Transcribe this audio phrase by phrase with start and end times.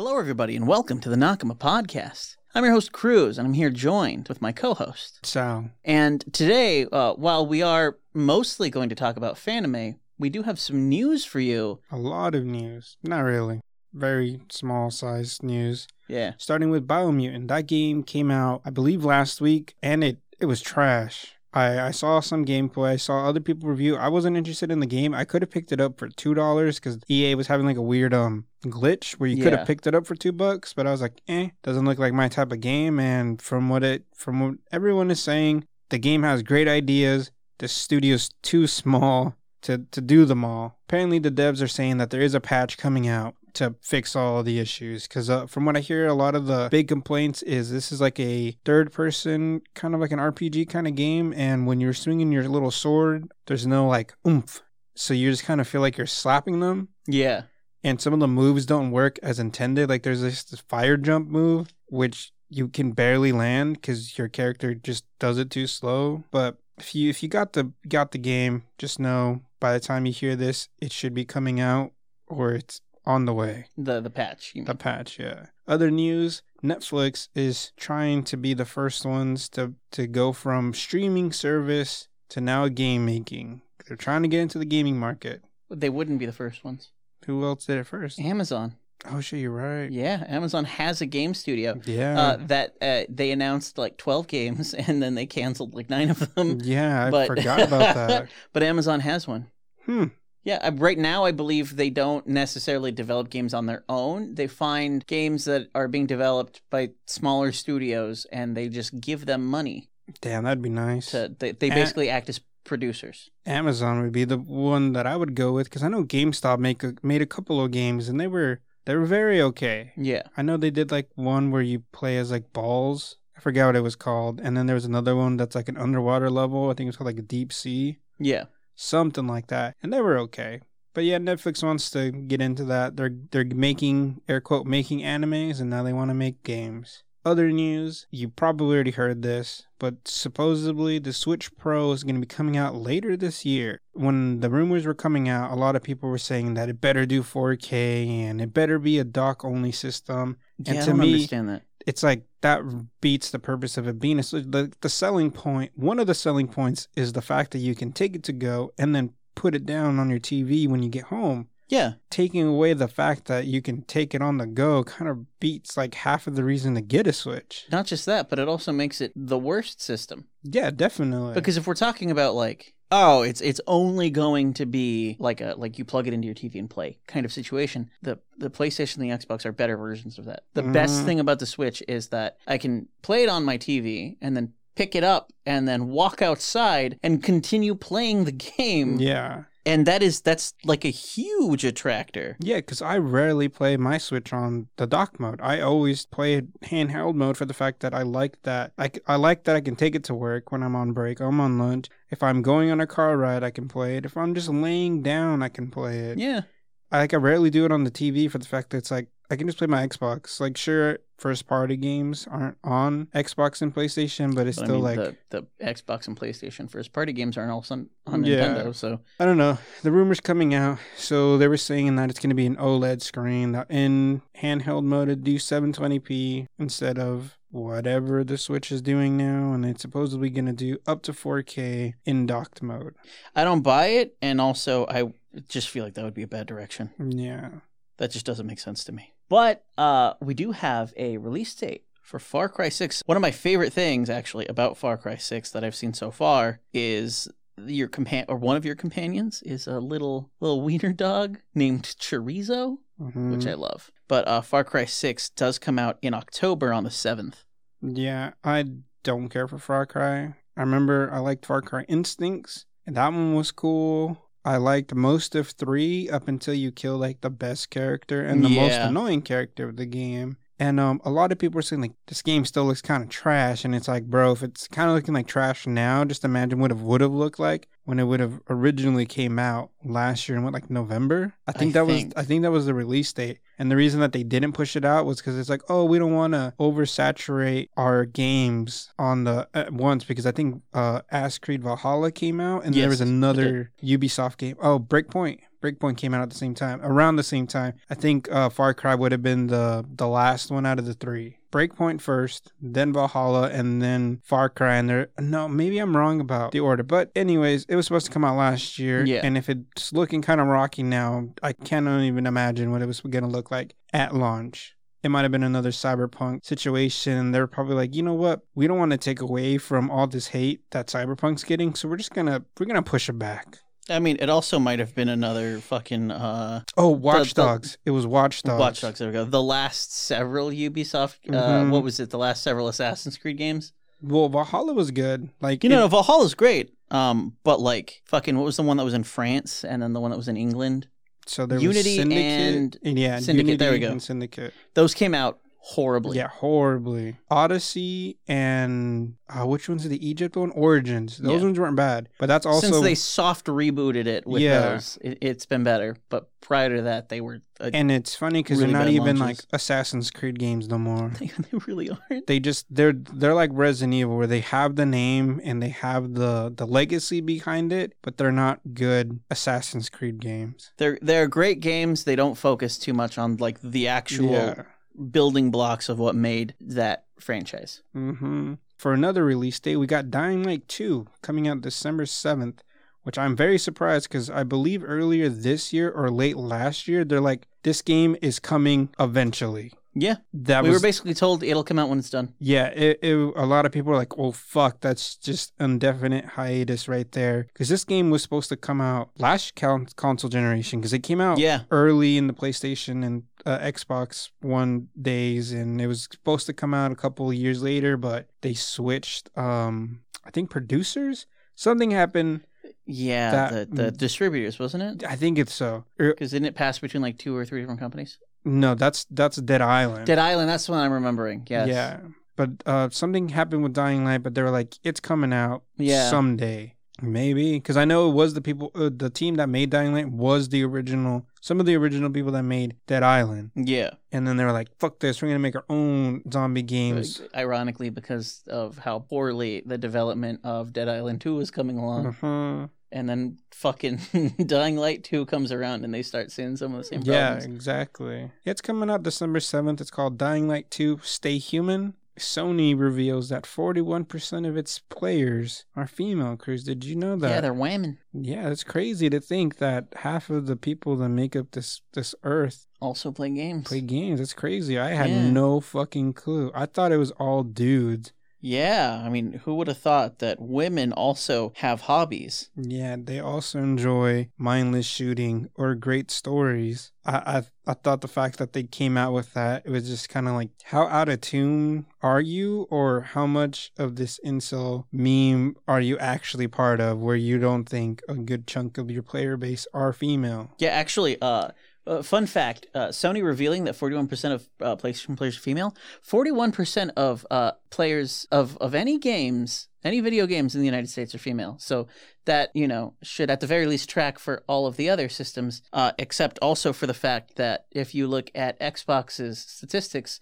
[0.00, 2.36] Hello, everybody, and welcome to the Nakama Podcast.
[2.54, 5.18] I'm your host, Cruz, and I'm here joined with my co host.
[5.26, 10.44] So, And today, uh, while we are mostly going to talk about Fanime, we do
[10.44, 11.80] have some news for you.
[11.90, 12.96] a lot of news.
[13.02, 13.60] Not really.
[13.92, 15.88] Very small sized news.
[16.06, 16.34] Yeah.
[16.38, 17.48] Starting with Biomutant.
[17.48, 21.34] That game came out, I believe, last week, and it, it was trash.
[21.58, 22.90] I, I saw some gameplay.
[22.90, 23.96] I saw other people review.
[23.96, 25.14] I wasn't interested in the game.
[25.14, 27.82] I could have picked it up for two dollars because EA was having like a
[27.82, 29.58] weird um glitch where you could Yeah.
[29.58, 30.72] have picked it up for two bucks.
[30.74, 32.98] But I was like, eh, doesn't look like my type of game.
[32.98, 37.30] And from what it from what everyone is saying, the game has great ideas.
[37.58, 40.78] The studio's too small to to do them all.
[40.88, 44.42] Apparently, the devs are saying that there is a patch coming out to fix all
[44.42, 45.06] the issues.
[45.06, 48.00] Because uh, from what I hear, a lot of the big complaints is this is
[48.00, 51.92] like a third person kind of like an RPG kind of game, and when you're
[51.92, 54.60] swinging your little sword, there's no like oomph.
[54.94, 57.42] So you just kind of feel like you're slapping them, Yeah.
[57.84, 59.88] and some of the moves don't work as intended.
[59.88, 64.74] Like there's this, this fire jump move, which you can barely land because your character
[64.74, 66.24] just does it too slow.
[66.32, 70.06] But if you if you got the got the game, just know by the time
[70.06, 71.92] you hear this, it should be coming out
[72.26, 73.66] or it's on the way.
[73.76, 74.52] The the patch.
[74.54, 75.46] You The patch, yeah.
[75.66, 81.32] Other news: Netflix is trying to be the first ones to to go from streaming
[81.32, 83.62] service to now game making.
[83.86, 85.42] They're trying to get into the gaming market.
[85.70, 86.90] They wouldn't be the first ones.
[87.26, 88.18] Who else did it first?
[88.20, 88.74] Amazon.
[89.10, 89.90] Oh shit, you're right.
[89.90, 90.24] Yeah.
[90.28, 91.80] Amazon has a game studio.
[91.86, 92.18] Yeah.
[92.20, 96.34] Uh, that uh, they announced like 12 games and then they canceled like nine of
[96.34, 96.58] them.
[96.62, 98.28] yeah, I but- forgot about that.
[98.52, 99.46] But Amazon has one.
[99.86, 100.04] Hmm.
[100.48, 104.34] Yeah, uh, right now I believe they don't necessarily develop games on their own.
[104.34, 109.44] They find games that are being developed by smaller studios and they just give them
[109.44, 109.90] money
[110.22, 111.10] Damn, that'd be nice.
[111.10, 113.30] to they, they basically act as producers.
[113.44, 116.82] Amazon would be the one that I would go with because I know GameStop make
[116.82, 119.92] a, made a couple of games and they were they were very okay.
[119.96, 120.22] Yeah.
[120.34, 123.16] I know they did like one where you play as like balls.
[123.36, 124.40] I forgot what it was called.
[124.42, 126.70] And then there was another one that's like an underwater level.
[126.70, 128.44] I think it was called like a deep sea, Yeah.
[128.82, 129.74] Something like that.
[129.82, 130.60] And they were okay.
[130.94, 132.96] But yeah, Netflix wants to get into that.
[132.96, 137.02] They're they're making air quote making animes and now they want to make games.
[137.24, 142.20] Other news, you probably already heard this, but supposedly the Switch Pro is going to
[142.22, 143.80] be coming out later this year.
[143.92, 147.04] When the rumors were coming out, a lot of people were saying that it better
[147.04, 150.98] do 4K and it better be a dock only system Yeah, And I to don't
[151.00, 151.62] me- understand that.
[151.88, 152.60] It's like that
[153.00, 154.44] beats the purpose of it being a Switch.
[154.46, 157.92] The, the selling point, one of the selling points is the fact that you can
[157.92, 161.04] take it to go and then put it down on your TV when you get
[161.04, 161.48] home.
[161.66, 161.94] Yeah.
[162.10, 165.78] Taking away the fact that you can take it on the go kind of beats
[165.78, 167.64] like half of the reason to get a Switch.
[167.72, 170.28] Not just that, but it also makes it the worst system.
[170.42, 171.32] Yeah, definitely.
[171.32, 175.54] Because if we're talking about like, oh, it's it's only going to be like a
[175.56, 177.90] like you plug it into your TV and play kind of situation.
[178.02, 180.44] The the PlayStation and the Xbox are better versions of that.
[180.54, 181.04] The best Mhm.
[181.04, 184.52] thing about the Switch is that I can play it on my TV and then
[184.74, 188.98] pick it up and then walk outside and continue playing the game.
[189.00, 189.44] yeah.
[189.66, 192.36] And that is that's like a huge attractor.
[192.40, 195.40] Yeah, because I rarely play my Switch on the dock mode.
[195.42, 198.72] I always play it handheld mode for the fact that I like that.
[198.78, 201.38] I, I like that I can take it to work when I'm on break, I'm
[201.38, 201.88] on lunch.
[202.10, 204.04] If I'm going on a car ride, I can play it.
[204.04, 206.18] If I'm just laying down, I can play it.
[206.18, 206.42] Yeah.
[206.90, 209.08] I like I rarely do it on the TV for the fact that it's like
[209.30, 210.40] I can just play my Xbox.
[210.40, 214.76] Like sure, first party games aren't on Xbox and PlayStation, but it's But I still
[214.76, 218.36] mean, like the, the Xbox and PlayStation first party games aren't also on, on Yeah.
[218.48, 219.58] Nintendo, so I don't know.
[219.82, 223.02] The rumors coming out, so they were saying that it's going to be an OLED
[223.02, 229.16] screen that in handheld mode it'd do 720p instead of whatever the Switch is doing
[229.16, 232.94] now, and it's supposedly going to do up to 4K in docked mode.
[233.34, 235.12] I don't buy it, and also I
[235.48, 236.90] just feel like that would be a bad direction.
[236.98, 237.50] Yeah.
[237.98, 239.14] That just doesn't make sense to me.
[239.28, 243.02] But uh, we do have a release date for Far Cry 6.
[243.06, 246.60] One of my favorite things, actually, about Far Cry 6 that I've seen so far
[246.72, 247.28] is
[247.66, 252.78] your compan or one of your companions is a little little wiener dog named Chorizo,
[253.00, 253.30] Mhm.
[253.30, 253.90] which I love.
[254.08, 257.44] But uh, Far Cry 6 does come out in October on the 7th.
[257.80, 258.64] Yeah, I
[259.04, 260.34] don't care for Far Cry.
[260.56, 264.18] I remember I liked Far Cry Instincts, and that one was cool.
[264.44, 268.48] I liked most of three up until you kill like the best character and the
[268.48, 270.38] most annoying character of the game.
[270.58, 273.08] And um, a lot of people are saying like this game still looks kind of
[273.10, 276.58] trash, and it's like, bro, if it's kind of looking like trash now, just imagine
[276.58, 280.36] what it would have looked like when it would have originally came out last year
[280.36, 281.32] in what like November.
[281.46, 282.14] I think that think.
[282.14, 284.76] was I think that was the release date, and the reason that they didn't push
[284.76, 289.24] it out was because it's like, oh, we don't want to oversaturate our games on
[289.24, 293.00] the at once because I think uh, Ass Creed Valhalla came out, and there was
[293.00, 294.56] another Ubisoft game.
[294.60, 295.38] Oh, Breakpoint.
[295.62, 297.74] Breakpoint came out at the same time, around the same time.
[297.90, 300.94] I think uh, Far Cry would have been the the last one out of the
[300.94, 301.38] three.
[301.50, 304.76] Breakpoint first, then Valhalla, and then Far Cry.
[304.76, 308.12] And there, no, maybe I'm wrong about the order, but anyways, it was supposed to
[308.12, 309.04] come out last year.
[309.04, 309.20] Yeah.
[309.24, 313.00] And if it's looking kind of rocky now, I cannot even imagine what it was
[313.00, 314.74] going to look like at launch.
[315.02, 317.30] It might have been another cyberpunk situation.
[317.30, 318.40] They're probably like, you know what?
[318.54, 321.96] We don't want to take away from all this hate that cyberpunk's getting, so we're
[321.96, 323.58] just gonna we're gonna push it back.
[323.90, 327.78] I mean, it also might have been another fucking uh, Oh, Watch the- Dogs.
[327.86, 328.60] it was Watch Dogs.
[328.60, 328.98] Watch Dogs.
[328.98, 329.24] There we go.
[329.24, 331.70] The last several Ubisoft, uh, Mhm.
[331.70, 332.10] what was it?
[332.10, 333.72] The last several Assassin's Creed games.
[334.02, 335.30] Well, Valhalla was good.
[335.40, 336.74] Like You it- know, Valhalla's great.
[336.90, 340.00] Um, but like fucking, what was the one that was in France and then the
[340.00, 340.88] one that was in England?
[341.26, 343.90] so there Unity was Syndicate and yeah, Syndicate, Unity there we go.
[343.90, 344.54] and Syndicate.
[344.72, 346.16] Those came out horribly.
[346.16, 347.16] Yeah, horribly.
[347.30, 350.50] Odyssey and uh, which one's are the Egypt one?
[350.52, 351.18] Origins.
[351.18, 351.46] Those Yeah.
[351.46, 354.60] ones weren't bad, but that's also Since they soft rebooted it with Yeah.
[354.70, 355.96] those, it, it's been better.
[356.08, 359.18] But prior to that, they were uh, and it's funny because really they're not even
[359.18, 359.46] launches.
[359.50, 361.10] like Assassin's Creed games no more.
[361.18, 362.26] they, they really aren't.
[362.26, 366.14] they just they're they're like Resident Evil where they have the name and they have
[366.14, 370.72] the the legacy behind it, but they're not good Assassin's Creed games.
[370.78, 372.04] They're they're great games.
[372.04, 374.62] They don't focus too much on like the actual Yeah.
[374.98, 377.82] Building blocks of what made that franchise.
[377.92, 382.58] hmm For another release date, we got Dying Light 2 coming out December 7th,
[383.02, 387.20] which I'm very surprised because I believe earlier this year or late last year, they're
[387.20, 389.72] like, this game is coming eventually.
[390.00, 392.34] Yeah, That we was were basically told it'll come out when it's done.
[392.38, 396.88] Yeah, it, it, a lot of people are like, "Oh fuck, that's just indefinite hiatus
[396.88, 400.92] right there." Because this game was supposed to come out last con- console generation, because
[400.92, 405.86] it came out Yeah, early in the PlayStation and uh, Xbox One days, and it
[405.86, 409.30] was supposed to come out a couple of years later, but they switched.
[409.36, 411.26] Um, I think producers.
[411.54, 412.42] Something happened.
[412.86, 413.30] yeah.
[413.30, 415.08] That- the the distributors, wasn't it?
[415.08, 415.84] I think it's so.
[416.00, 418.18] Er, Because didn't it pass between like two or three different companies?
[418.44, 420.06] No, that's that's Dead Island.
[420.06, 420.48] Dead Island.
[420.48, 421.46] That's what I'm remembering.
[421.48, 421.68] Yes.
[421.68, 422.00] Yeah.
[422.36, 426.08] But uh, something happened with Dying Light, but they were like, it's coming out Yeah.
[426.08, 426.74] someday.
[427.02, 427.54] Maybe.
[427.54, 430.48] Because I know it was the people, uh, the team that made Dying Light was
[430.48, 433.50] the original, some of the original people that made Dead Island.
[433.56, 433.90] Yeah.
[434.12, 437.20] And then they were like, fuck this, we're going to make our own zombie games.
[437.36, 442.06] Ironically, because of how poorly the development of Dead Island 2 was coming along.
[442.06, 442.66] Uh-huh.
[442.90, 444.00] And then fucking
[444.46, 447.44] Dying Light 2 comes around and they start seeing some of the same problems.
[447.46, 448.30] Yeah, exactly.
[448.44, 449.80] It's coming out December 7th.
[449.80, 451.94] It's called Dying Light 2 Stay Human.
[452.18, 456.64] Sony reveals that 41% of its players are female, Chris.
[456.64, 457.28] Did you know that?
[457.30, 457.98] Yeah, they're women.
[458.12, 462.16] Yeah, it's crazy to think that half of the people that make up this this
[462.24, 463.68] earth Also play games.
[463.68, 464.18] play games.
[464.20, 464.78] It's crazy.
[464.78, 465.30] I had Yeah.
[465.30, 466.50] no fucking clue.
[466.54, 468.12] I thought it was all dudes.
[468.40, 472.50] Yeah, I mean, who would have thought that women also have hobbies?
[472.56, 476.92] Yeah, they also enjoy mindless shooting or great stories.
[477.04, 480.08] I I, I thought the fact that they came out with that it was just
[480.08, 484.84] kind of like how out of tune are you, or how much of this incel
[484.92, 489.02] meme are you actually part of, where you don't think a good chunk of your
[489.02, 490.52] player base are female.
[490.58, 491.48] Yeah, actually, uh,
[491.88, 495.74] uh fun fact: uh, Sony revealing that forty-one percent of uh, PlayStation players are female.
[496.02, 500.90] Forty-one percent of uh, players of of any games, any video games in the United
[500.90, 501.56] States are female.
[501.58, 501.86] So
[502.26, 505.62] that you know should at the very least track for all of the other systems,
[505.72, 510.20] uh, except also for the fact that if you look at Xbox's statistics,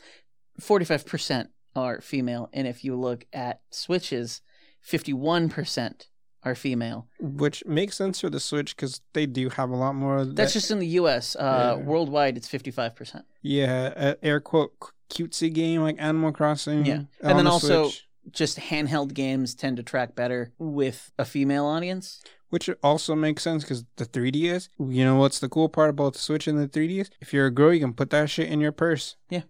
[0.61, 4.41] forty-five percent are female, and if you look at Switches,
[4.81, 6.09] fifty-one percent
[6.47, 7.07] are female.
[7.21, 10.25] Which makes sense for the Switch because they do have a lot more.
[10.25, 11.37] That's that- just in the U.S.
[11.37, 11.85] Uh, Yeah.
[11.85, 13.25] Worldwide, it's fifty-five percent.
[13.43, 14.73] yeah, a air quote
[15.11, 16.87] cutesy game like Animal Crossing.
[16.87, 17.03] Yeah.
[17.21, 21.65] And then the also- Switch, Just handheld games tend to track better with a female
[21.67, 22.23] audience.
[22.49, 24.69] which also makes sense because the 3DS.
[24.79, 27.09] You know what's the cool part about the Switch and the 3DS?
[27.21, 29.17] If you're a girl, you can put that shit in your purse.
[29.31, 29.43] Yeah.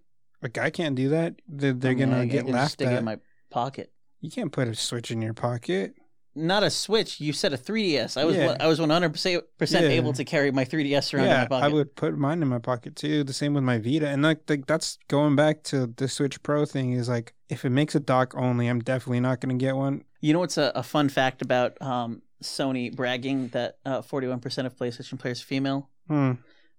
[0.43, 1.37] A guy can't do that.
[1.49, 2.99] They're, they're I mean, gonna I- I get laughed stick it at.
[3.01, 3.19] in my
[3.51, 3.93] pocket.
[4.21, 5.95] You can't put a Switch in your pocket.
[6.37, 7.21] Not a Switch.
[7.21, 8.17] You said a 3DS.
[8.17, 8.57] I was Yeah.
[8.61, 11.65] I was 100 percent able to carry my 3DS around in yeah, my pocket.
[11.65, 13.25] I would put mine in my pocket too.
[13.25, 16.67] The same with my Vita, and like, like that's going back to the Switch Pro
[16.67, 16.93] thing.
[16.93, 20.05] Is like if it makes a dock only, I'm definitely not gonna get one.
[20.21, 24.77] You know what's a, a fun fact about um, Sony bragging that uh, 41% of
[24.77, 25.91] PlayStation players are female?
[26.09, 26.33] Hmm.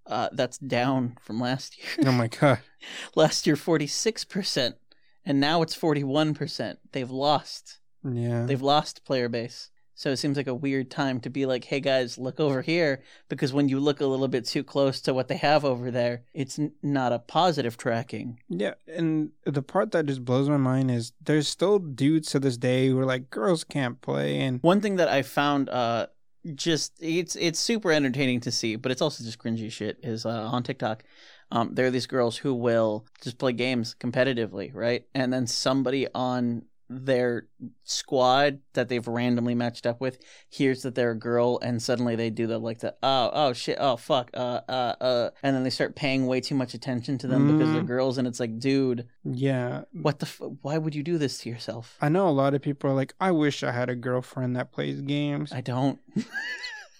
[0.05, 2.07] Uh, that's down from last year.
[2.07, 2.59] Oh my god.
[3.15, 4.73] last year, 46%,
[5.25, 6.77] and now it's 41%.
[6.93, 7.79] They've lost.
[8.03, 8.45] Yeah.
[8.45, 9.69] They've lost player base.
[9.97, 13.01] So it seems like a weird time to be like, hey guys, look over here.
[13.29, 16.21] Because when you look a little bit too close to what they have over there,
[16.35, 18.39] it's n- not a positive tracking.
[18.47, 22.57] Yeah, and the part that just blows my mind is there's still dudes to this
[22.57, 26.07] day who are like, girls can't play, and One thing that I found uh,
[26.53, 29.97] just it's it's super entertaining to see, but it's also just cringy shit.
[30.03, 31.03] Is uh, on TikTok,
[31.51, 35.05] um, there are these girls who will just play games competitively, right?
[35.15, 37.47] And then somebody on their
[37.83, 42.29] squad that they've randomly matched up with hears that they're a girl and suddenly they
[42.29, 45.69] do the like the oh oh shit oh fuck uh uh uh and then they
[45.69, 47.87] start paying way too much attention to them because they're Mhm.
[47.87, 49.83] girls and it's like dude Yeah.
[49.91, 52.61] what the f- why would you do this to yourself I know a lot of
[52.61, 55.51] people are like, I wish I had a girlfriend that plays games.
[55.51, 55.99] i don't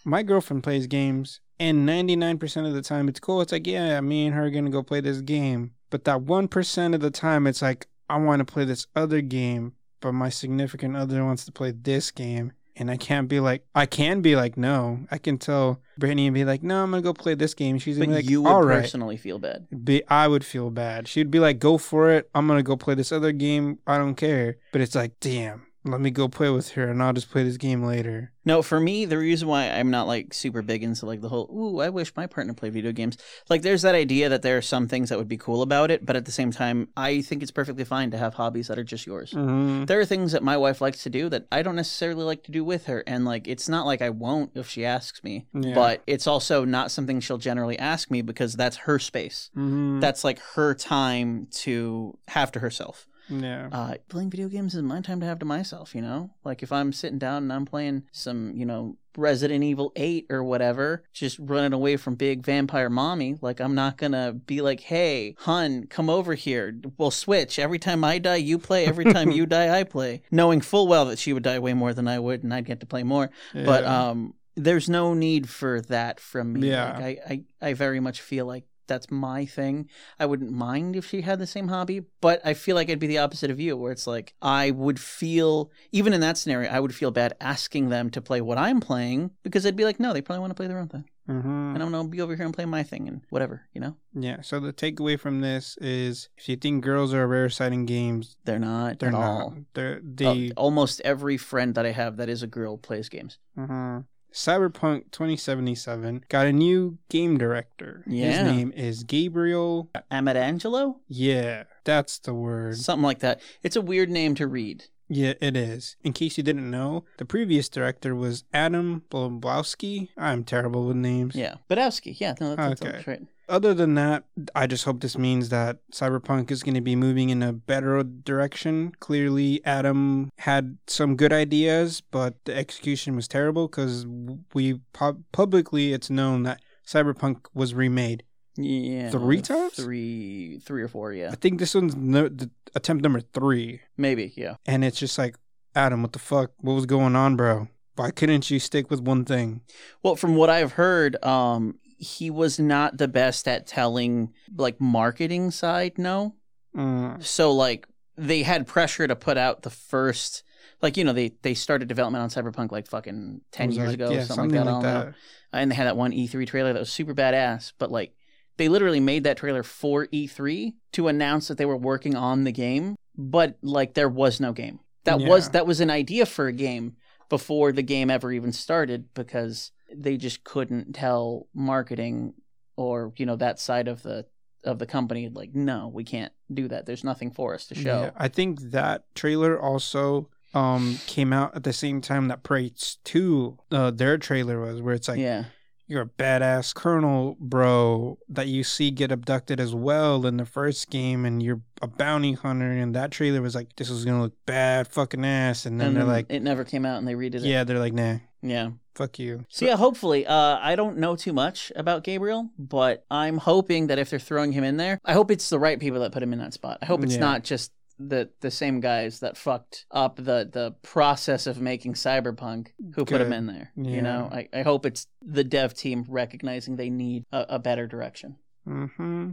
[0.06, 3.41] My girlfriend plays games, and 99% of the time it's cool.
[3.41, 5.72] It's like, yeah, me and her are to go play this game.
[5.89, 9.74] But that 1% of the time, it's like, I want to play this other game,
[10.00, 12.54] but my significant other wants to play this game.
[12.80, 15.00] And I can't be like, I can be like, no.
[15.10, 17.80] I can tell Brittany and be like, no, I'm going to go play this game.
[17.80, 18.82] She's but going to be like, you would all right.
[18.82, 21.08] personally feel bad Be, I would feel bad.
[21.08, 22.30] She'd be like, go for it.
[22.36, 23.80] I'm going to go play this other game.
[23.88, 24.58] I don't care.
[24.72, 27.58] But it's like, damn, let me go play with her and I'll just play this
[27.58, 28.32] game later.
[28.46, 31.50] No, for me, the reason why I'm not like super big into like the whole,
[31.53, 33.17] ooh, I wish my partner played video games.
[33.50, 36.06] Like, there's that idea that there are some things that would be cool about it,
[36.06, 38.86] but at the same time, I think it's perfectly fine to have hobbies that are
[38.86, 39.32] just yours.
[39.32, 42.44] hmm There are things that my wife likes to do that I don't necessarily like
[42.44, 43.03] to do with her.
[43.06, 45.75] And like, it's not like I won't if she asks me, Yeah.
[45.75, 49.50] but it's also not something she'll generally ask me because that's her space.
[49.56, 53.07] hmm That's like her time to have to herself.
[53.29, 53.69] Yeah.
[53.72, 56.31] Uh, playing video games is my time to have to myself, you know?
[56.43, 60.43] Like if I'm sitting down and I'm playing some, you know, Resident Evil 8 or
[60.43, 65.36] whatever, just running away from big vampire mommy, like I'm not gonna be like, hey,
[65.39, 66.79] hun, come over here.
[66.98, 67.57] We'll switch.
[67.57, 68.86] Every time I die, you play.
[68.86, 70.22] Every time you die, I play.
[70.31, 72.79] Knowing full well that she would die way more than I would and I'd get
[72.81, 73.31] to play more.
[73.53, 76.69] But um, there's no need for that from me.
[76.69, 76.98] Yeah.
[76.98, 79.89] Like, I, I, I very much feel like that's my thing.
[80.20, 83.08] I wouldn't mind if she had the same hobby, but I feel like it'd be
[83.08, 86.79] the opposite of you, where it's like I would feel, even in that scenario, I
[86.79, 90.13] would feel bad asking them to play what I'm playing because I'd be like, no,
[90.13, 91.06] they probably want to play their own thing.
[91.29, 91.74] Mhm.
[91.75, 93.98] And I'm to be over here and play my thing and whatever, you know?
[94.13, 94.39] Yeah.
[94.41, 98.58] So the takeaway from this is, if you think girls are rare sighting games, They're
[98.60, 99.41] not they're at not.
[99.41, 99.56] all.
[99.74, 103.39] They're Uh, almost every friend that I have that is a girl plays games.
[103.58, 104.06] Mhm.
[104.38, 108.03] Cyberpunk 2077 got a new game director.
[108.06, 108.44] Yeah.
[108.44, 109.89] His name is Gabriel.
[110.12, 110.98] Amatangelo?
[111.08, 112.77] Yeah, that's the word.
[112.77, 113.41] Something like that.
[113.63, 114.86] It's a weird name to read.
[115.10, 115.96] Yeah, it is.
[116.03, 120.10] In case you didn't know, the previous director was Adam Blumowski.
[120.15, 121.34] I'm terrible with names.
[121.36, 121.56] Yeah.
[121.67, 122.20] Badowski.
[122.20, 122.91] Yeah, no, that's, Okay.
[122.91, 123.24] that's right.
[123.50, 127.30] Other than that, I just hope this means that Cyberpunk is going to be moving
[127.30, 128.94] in a better direction.
[129.00, 134.06] Clearly, Adam had some good ideas, but the execution was terrible because
[134.54, 138.24] we pub- publicly it's known that Cyberpunk was remade.
[138.58, 139.12] Yeah.
[139.12, 139.75] Three times?
[139.75, 141.13] Three, three or four.
[141.13, 144.34] Yeah, I think this one's no, the attempt number three, maybe.
[144.36, 144.56] Yeah.
[144.66, 145.36] and it's just like
[145.75, 146.51] Adam, what the fuck?
[146.58, 147.68] What was going on, bro?
[147.96, 149.62] Why couldn't you stick with one thing?
[150.04, 155.51] Well, from what I've heard, um, he was not the best at telling like marketing
[155.51, 155.98] side.
[155.98, 156.36] No,
[156.75, 160.44] Mm, so like they had pressure to put out the first.
[160.82, 164.12] Like you know they they started development on Cyberpunk like fucking ten years like- ago,
[164.12, 164.86] yeah, something, like that.
[164.86, 165.16] I don't
[165.54, 167.72] and they had that one E3 trailer that was super badass.
[167.80, 168.13] But like,
[168.58, 172.51] they literally made that trailer for E3 to announce that they were working on the
[172.51, 174.80] game, but like there was no game.
[175.06, 176.98] That was that was an idea for a game
[177.30, 182.34] before the game ever even started because they just couldn't tell marketing
[182.75, 184.25] or you know that side of the
[184.63, 186.86] of the company like no we can't do that.
[186.86, 188.03] There's nothing for us to show.
[188.03, 192.72] Yeah, I think that trailer also um came out at the same time that Prey
[193.03, 195.46] 2 uh, their trailer was where it's like yeah.
[195.89, 200.89] You're a badass colonel bro that you see get abducted as well in the first
[200.89, 202.70] game and you're a bounty hunter.
[202.70, 205.65] And that trailer was like this was gonna look bad fucking ass.
[205.65, 207.44] And then and they're like it never came out and they redid it.
[207.44, 208.17] Yeah they're like nah
[208.50, 210.25] yeah fuck you So yeah, hopefully.
[210.25, 214.51] Uh, I don't know too much about Gabriel, but I'm hoping that if they're throwing
[214.54, 216.80] him in there, I hope it's the right people that put him in that spot.
[216.82, 217.20] I hope it's Yeah.
[217.20, 222.70] not just the the same guys that fucked up the the process of making Cyberpunk
[222.96, 223.72] who put him in there.
[223.75, 223.92] Yeah.
[223.92, 227.86] You know, I, I hope it's the dev team recognizing they need a, a better
[227.88, 228.38] direction.
[228.68, 229.32] mm-hmm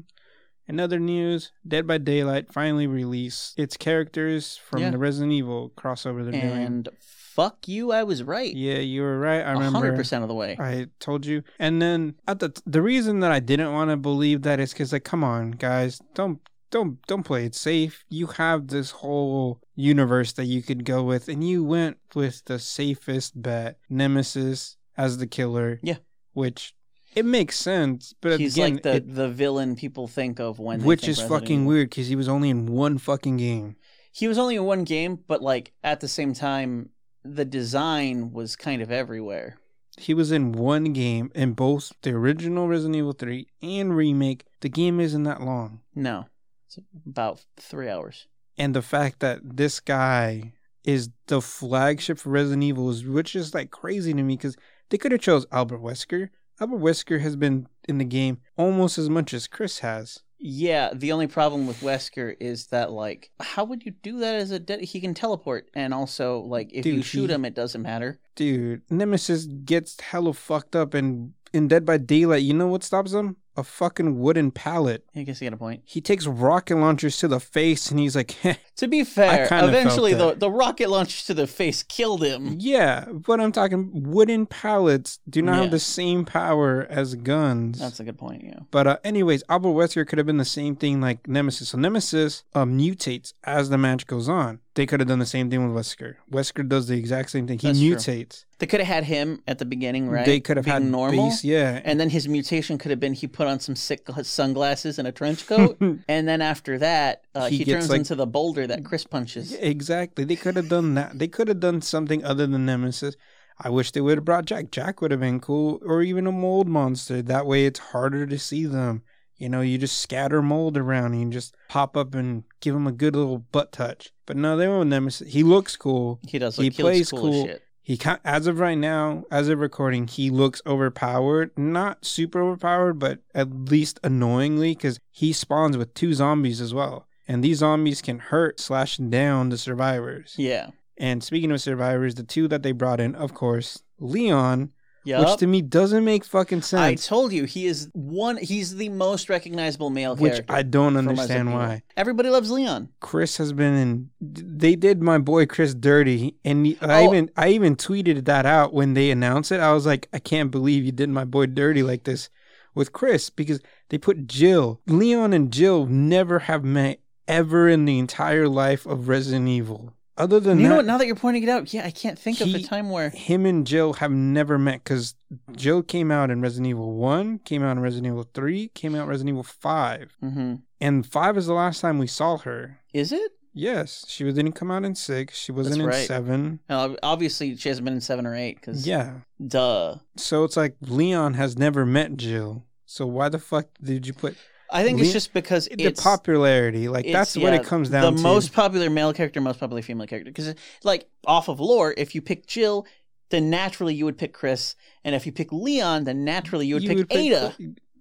[0.67, 4.91] in other news, Dead by Daylight finally released its characters from Yeah.
[4.91, 6.65] the Resident Evil crossover they're doing.
[6.65, 6.89] And
[7.35, 8.55] fuck you, I was right.
[8.55, 9.43] Yeah, you were right.
[9.43, 9.79] I remember.
[9.79, 10.57] hundred percent of the way.
[10.59, 11.43] I told you.
[11.59, 14.93] And then at the the reason that I didn't want to believe that is because
[14.93, 16.39] like, come on, guys, don't
[16.71, 18.05] don't don't play it safe.
[18.09, 22.59] You have this whole universe that you could go with, and you went with the
[22.59, 25.81] safest bet, Nemesis as the killer.
[25.83, 25.99] Yeah.
[26.33, 26.75] which
[27.15, 30.81] it makes sense, but He's again, like the it- the villain people think of when
[30.81, 31.69] they which is Resident fucking Evil.
[31.69, 33.77] weird because he was only in one fucking game.
[34.13, 36.91] he was only in one game, but like at the same time,
[37.25, 39.59] the design was kind of everywhere.
[39.97, 44.45] he was in one game in both the original Resident Evil 3 and remake.
[44.61, 45.81] The game isn't that long.
[45.95, 46.27] No,
[46.67, 48.27] it's about three hours.
[48.59, 50.53] And the fact that this guy
[50.85, 54.57] is the flagship for Resident Evil is which is like crazy to me because
[54.91, 56.29] they could have chose Albert Wesker.
[56.61, 60.21] Albert Wesker has been in the game almost as much as Chris has.
[60.47, 64.51] Yeah, the only problem with Wesker is that like, how would you do that as
[64.51, 67.81] a de- he can teleport, and also like if you shoot he- him, it doesn't
[67.81, 68.21] matter.
[68.37, 73.15] Dude, Nemesis gets hella fucked up and in Dead by Daylight, you know what stops
[73.15, 73.37] him?
[73.57, 75.05] A fucking wooden pallet.
[75.15, 75.83] I guess you got a point.
[75.85, 80.13] He takes rocket launchers to the face and he's like, "Heh, To be fair, eventually
[80.15, 82.57] the the rocket launch to the face killed him.
[82.59, 85.63] yeah, but I'm talking wooden pallets do not Yeah.
[85.63, 87.79] have the same power as guns.
[87.79, 88.43] That's a good point.
[88.45, 88.59] Yeah.
[88.73, 91.69] But uh, anyways, Albert Wesker could have been the same thing like Nemesis.
[91.69, 94.59] So Nemesis uh, mutates as the match goes on.
[94.75, 96.17] They could have done the same thing with Wesker.
[96.33, 97.61] Wesker does the exact same thing.
[97.61, 97.95] He That's true.
[97.95, 98.45] mutates.
[98.59, 100.27] They could have had him at the beginning, right?
[100.27, 101.31] They could have Being had normal.
[101.45, 101.81] yeah.
[101.85, 105.13] And then his mutation could have been he put on some sick sunglasses and a
[105.13, 105.77] trench coat,
[106.09, 109.53] and then after that, uh, He he, turns like- into the boulder that Chris punches.
[109.53, 110.25] Yeah, exactly.
[110.25, 111.19] They could have done that.
[111.19, 113.15] They could have done something other than Nemesis.
[113.61, 114.73] I wish they would have brought Jack.
[114.73, 117.23] Jack would have been cool, or even a mold monster.
[117.23, 119.03] That way, it's harder to see them.
[119.37, 122.87] You know, you just scatter mold around and you just pop up and give him
[122.87, 124.13] a good little butt touch.
[124.27, 125.33] But no, they won't Nemesis.
[125.33, 126.21] He looks cool.
[126.27, 126.57] He does.
[126.57, 127.57] He Look, he, looks plays cool, cool.
[127.85, 131.51] He as of right now, as of recording, he looks overpowered.
[131.59, 137.07] Not super overpowered, but at least annoyingly, because he spawns with two zombies as well,
[137.29, 140.35] and these zombies can hurt slash down the survivors.
[140.39, 140.71] Yeah.
[140.97, 144.73] And speaking of survivors, the two that they brought in, of course, Leon,
[145.05, 145.21] Yep.
[145.21, 146.81] which to me doesn't make fucking sense.
[146.81, 148.39] I told you he is one.
[148.39, 150.53] He's the most recognizable male which character.
[150.55, 151.83] I don't understand why.
[151.97, 152.89] Everybody loves Leon.
[153.01, 154.11] Chris has been in.
[154.21, 157.09] They did my boy Chris dirty, and he- I Oh.
[157.13, 159.61] even I even tweeted that out when they announced it.
[159.61, 162.31] I was like, I can't believe you did my boy dirty like this
[162.75, 167.99] with Chris because they put Jill, Leon, and Jill never have met ever in the
[167.99, 169.93] entire life of Resident Evil.
[170.17, 170.85] Other than you that, know what?
[170.87, 173.11] Now that you're pointing it out, yeah, I can't think of a time where.
[173.11, 175.17] him and Jill have never met because
[175.57, 179.03] Jill came out in Resident Evil One, came out in Resident Evil Three, came out
[179.05, 182.79] in Resident Evil Five, hmm and Five is the last time we saw her.
[182.93, 183.33] Is it?
[183.57, 185.39] Yes, she didn't come out in six.
[185.39, 186.61] She wasn't in seven.
[186.69, 188.61] Obviously, she hasn't been in seven or eight.
[188.61, 189.21] Cause Yeah.
[189.45, 189.97] duh.
[190.17, 192.65] So it's like Leon has never met Jill.
[192.85, 194.37] So why the fuck did you put
[194.75, 196.89] I think it's just because the it's popularity?
[196.89, 198.17] Like that's it's- what it comes down the to.
[198.17, 200.31] The most popular male character, most popular female character.
[200.31, 202.87] Because, like, off of lore, if you pick Jill,
[203.31, 206.85] then naturally you would pick Chris, and if you pick Leon, then naturally you would
[206.87, 207.55] pick Ada,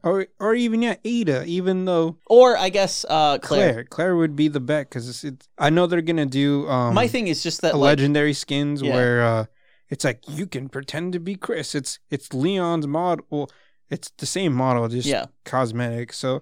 [0.03, 1.45] or or even yeah, Ada.
[1.45, 3.71] Even though or I guess uh, Claire.
[3.73, 5.47] Claire, Claire would be the bet because it's, it's.
[5.57, 8.93] I know they're gonna do um My thing is just that, like, legendary skins Yeah.
[8.95, 9.45] where uh
[9.89, 11.75] it's like you can pretend to be Chris.
[11.75, 13.21] It's it's Leon's mod.
[13.29, 13.49] Well,
[13.93, 16.11] it's the same model, just yeah, cosmetic.
[16.13, 16.41] So,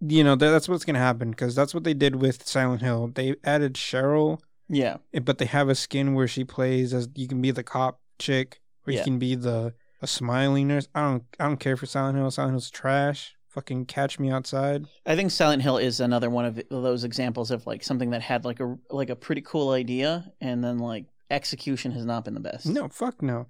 [0.00, 2.82] you know, that, that's what's going to happen because that's what they did with Silent
[2.82, 3.10] Hill.
[3.14, 7.26] They added Cheryl, yeah, eh, but they have a skin where she plays as you
[7.28, 8.98] can be the cop chick or Yeah.
[8.98, 10.88] you can be the a smiling nurse.
[10.94, 12.30] I don't I don't care for Silent Hill.
[12.30, 13.34] Silent Hill's trash.
[13.48, 14.86] Fucking catch me outside.
[15.04, 18.44] I think Silent Hill is another one of those examples of like something that had
[18.44, 22.40] like a like a pretty cool idea, and then like execution has not been the
[22.40, 22.66] best.
[22.66, 23.46] No, fuck no.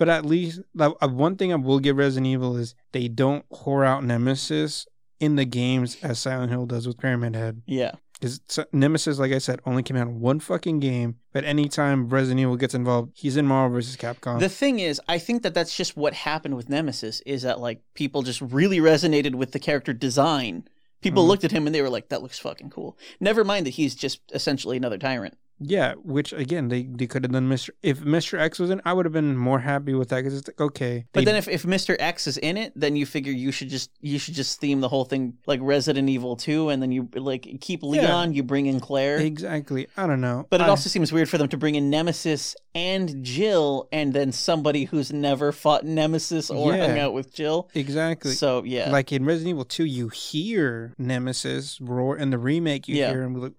[0.00, 3.44] But at least like, uh, one thing I will give Resident Evil is they don't
[3.50, 4.86] whore out Nemesis
[5.20, 7.60] in the games as Silent Hill does with Pyramid Head.
[7.66, 8.40] Yeah, Because
[8.72, 11.16] Nemesis, like I said, only came out in one fucking game.
[11.34, 13.98] But anytime Resident Evil gets involved, he's in Marvel vs.
[13.98, 14.40] Capcom.
[14.40, 17.82] The thing is, I think that that's just what happened with Nemesis is that like
[17.92, 20.66] people just really resonated with the character design.
[21.02, 21.28] People Mhm.
[21.28, 23.94] looked at him and they were like, "That looks fucking cool." Never mind that he's
[23.94, 25.36] just essentially another tyrant.
[25.60, 27.70] Yeah, which again, they, they could have done Mr.
[27.82, 28.38] If Mr.
[28.38, 31.04] X was in, I would have been more happy with that because it's like, okay.
[31.12, 31.94] But then if, if Mr.
[31.98, 34.88] X is in it, then you figure you should just you should just theme the
[34.88, 38.80] whole thing like Resident Evil 2 and then you like keep Leon, you bring in
[38.80, 39.18] Claire.
[39.18, 39.86] Exactly.
[39.96, 40.46] I don't know.
[40.50, 44.12] But it I- also seems weird for them to bring in Nemesis and Jill and
[44.14, 46.86] then somebody who's never fought Nemesis or Yeah.
[46.86, 47.68] hung out with Jill.
[47.74, 48.32] Exactly.
[48.32, 48.90] So, yeah.
[48.90, 52.16] Like in Resident Evil 2, you hear Nemesis roar.
[52.16, 53.10] In the remake, you Yeah.
[53.10, 53.52] hear him like!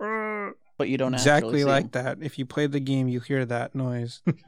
[0.81, 2.17] But you don't exactly like that.
[2.21, 4.23] If you play the game, you hear that noise.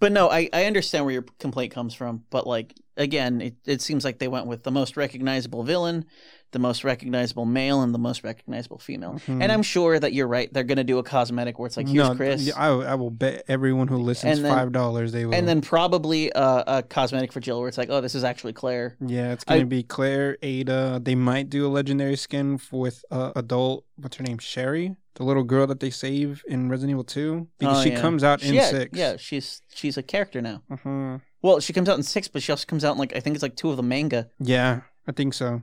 [0.00, 2.24] but no, I, I understand where your complaint comes from.
[2.28, 6.04] But like again, it, it seems like they went with the most recognizable villain,
[6.52, 9.14] the most recognizable male, and the most recognizable female.
[9.26, 9.42] Mhm.
[9.42, 10.50] And I'm sure that you're right.
[10.52, 13.44] They're gonna do a cosmetic where it's like here's no, Chris, I, I will bet
[13.48, 15.34] everyone who listens then- five dollars they will.
[15.34, 18.52] and then probably a, a cosmetic for Jill where it's like, oh, this is actually
[18.52, 18.96] Claire.
[19.00, 21.00] yeah, it's gonna be Claire, Ada.
[21.02, 23.84] They might do a legendary skin with uh, adult.
[23.96, 24.38] What's her name?
[24.38, 28.00] Sherry, the little girl that they save in Resident Evil Two, because Oh, she yeah.
[28.00, 28.96] comes out in yeah, six.
[28.96, 30.62] yeah, she's she's a character now.
[30.70, 31.20] Mhm.
[31.46, 33.34] Well, she comes out in six, but she also comes out in like I think
[33.36, 34.28] it's like two of the manga.
[34.40, 35.62] Yeah, I think so.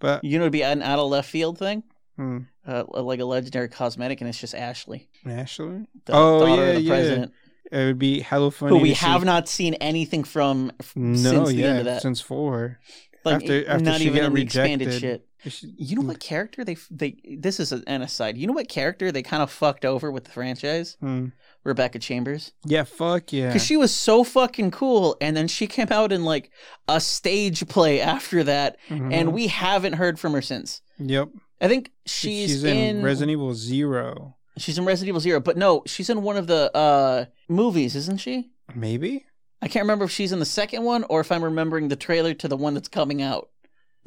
[0.00, 1.82] But You know, it'd be an out of left field thing,
[2.16, 6.68] hmm, uh, like a legendary cosmetic, and it's just Ashley, Ashley, the Oh, daughter yeah,
[6.70, 6.88] of the yeah.
[6.90, 7.32] president,
[7.70, 8.70] it would be hella funny.
[8.76, 11.78] who we to see- have not seen anything from f- No, since the yeah, end
[11.80, 12.02] of that.
[12.02, 12.78] since four.
[13.24, 15.00] like after- after not she even got in the expanded rejected.
[15.00, 15.28] shit.
[15.62, 18.36] You know what character they they this is an aside.
[18.36, 20.96] You know what character they kind of fucked over with the franchise?
[21.00, 21.28] Hmm.
[21.64, 22.52] Rebecca Chambers.
[22.66, 23.48] Yeah, fuck yeah.
[23.48, 26.50] Because she was so fucking cool, and then she came out in like
[26.88, 29.12] a stage play after that, Mhm.
[29.12, 30.82] and we haven't heard from her since.
[30.98, 31.30] Yep.
[31.60, 34.36] I think she's, in, in, Resident Evil Zero.
[34.58, 38.18] She's in Resident Evil Zero, but no, she's in one of the uh movies, isn't
[38.20, 38.50] she?
[38.74, 39.24] Maybe.
[39.62, 42.34] I can't remember if she's in the second one or if I'm remembering the trailer
[42.34, 43.48] to the one that's coming out.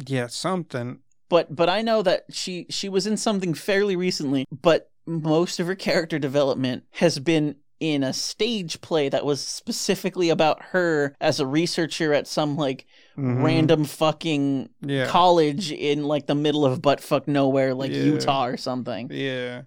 [0.06, 1.00] Yeah, something.
[1.30, 5.68] But but I know that she she was in something fairly recently, but most of
[5.68, 11.40] her character development has been in a stage play that was specifically about her as
[11.40, 12.86] a researcher at some like
[13.18, 13.44] Mhm.
[13.44, 15.06] random fucking Yeah.
[15.08, 18.02] college in like the middle of buttfuck nowhere like Yeah.
[18.04, 19.10] Utah or something.
[19.12, 19.64] Yeah.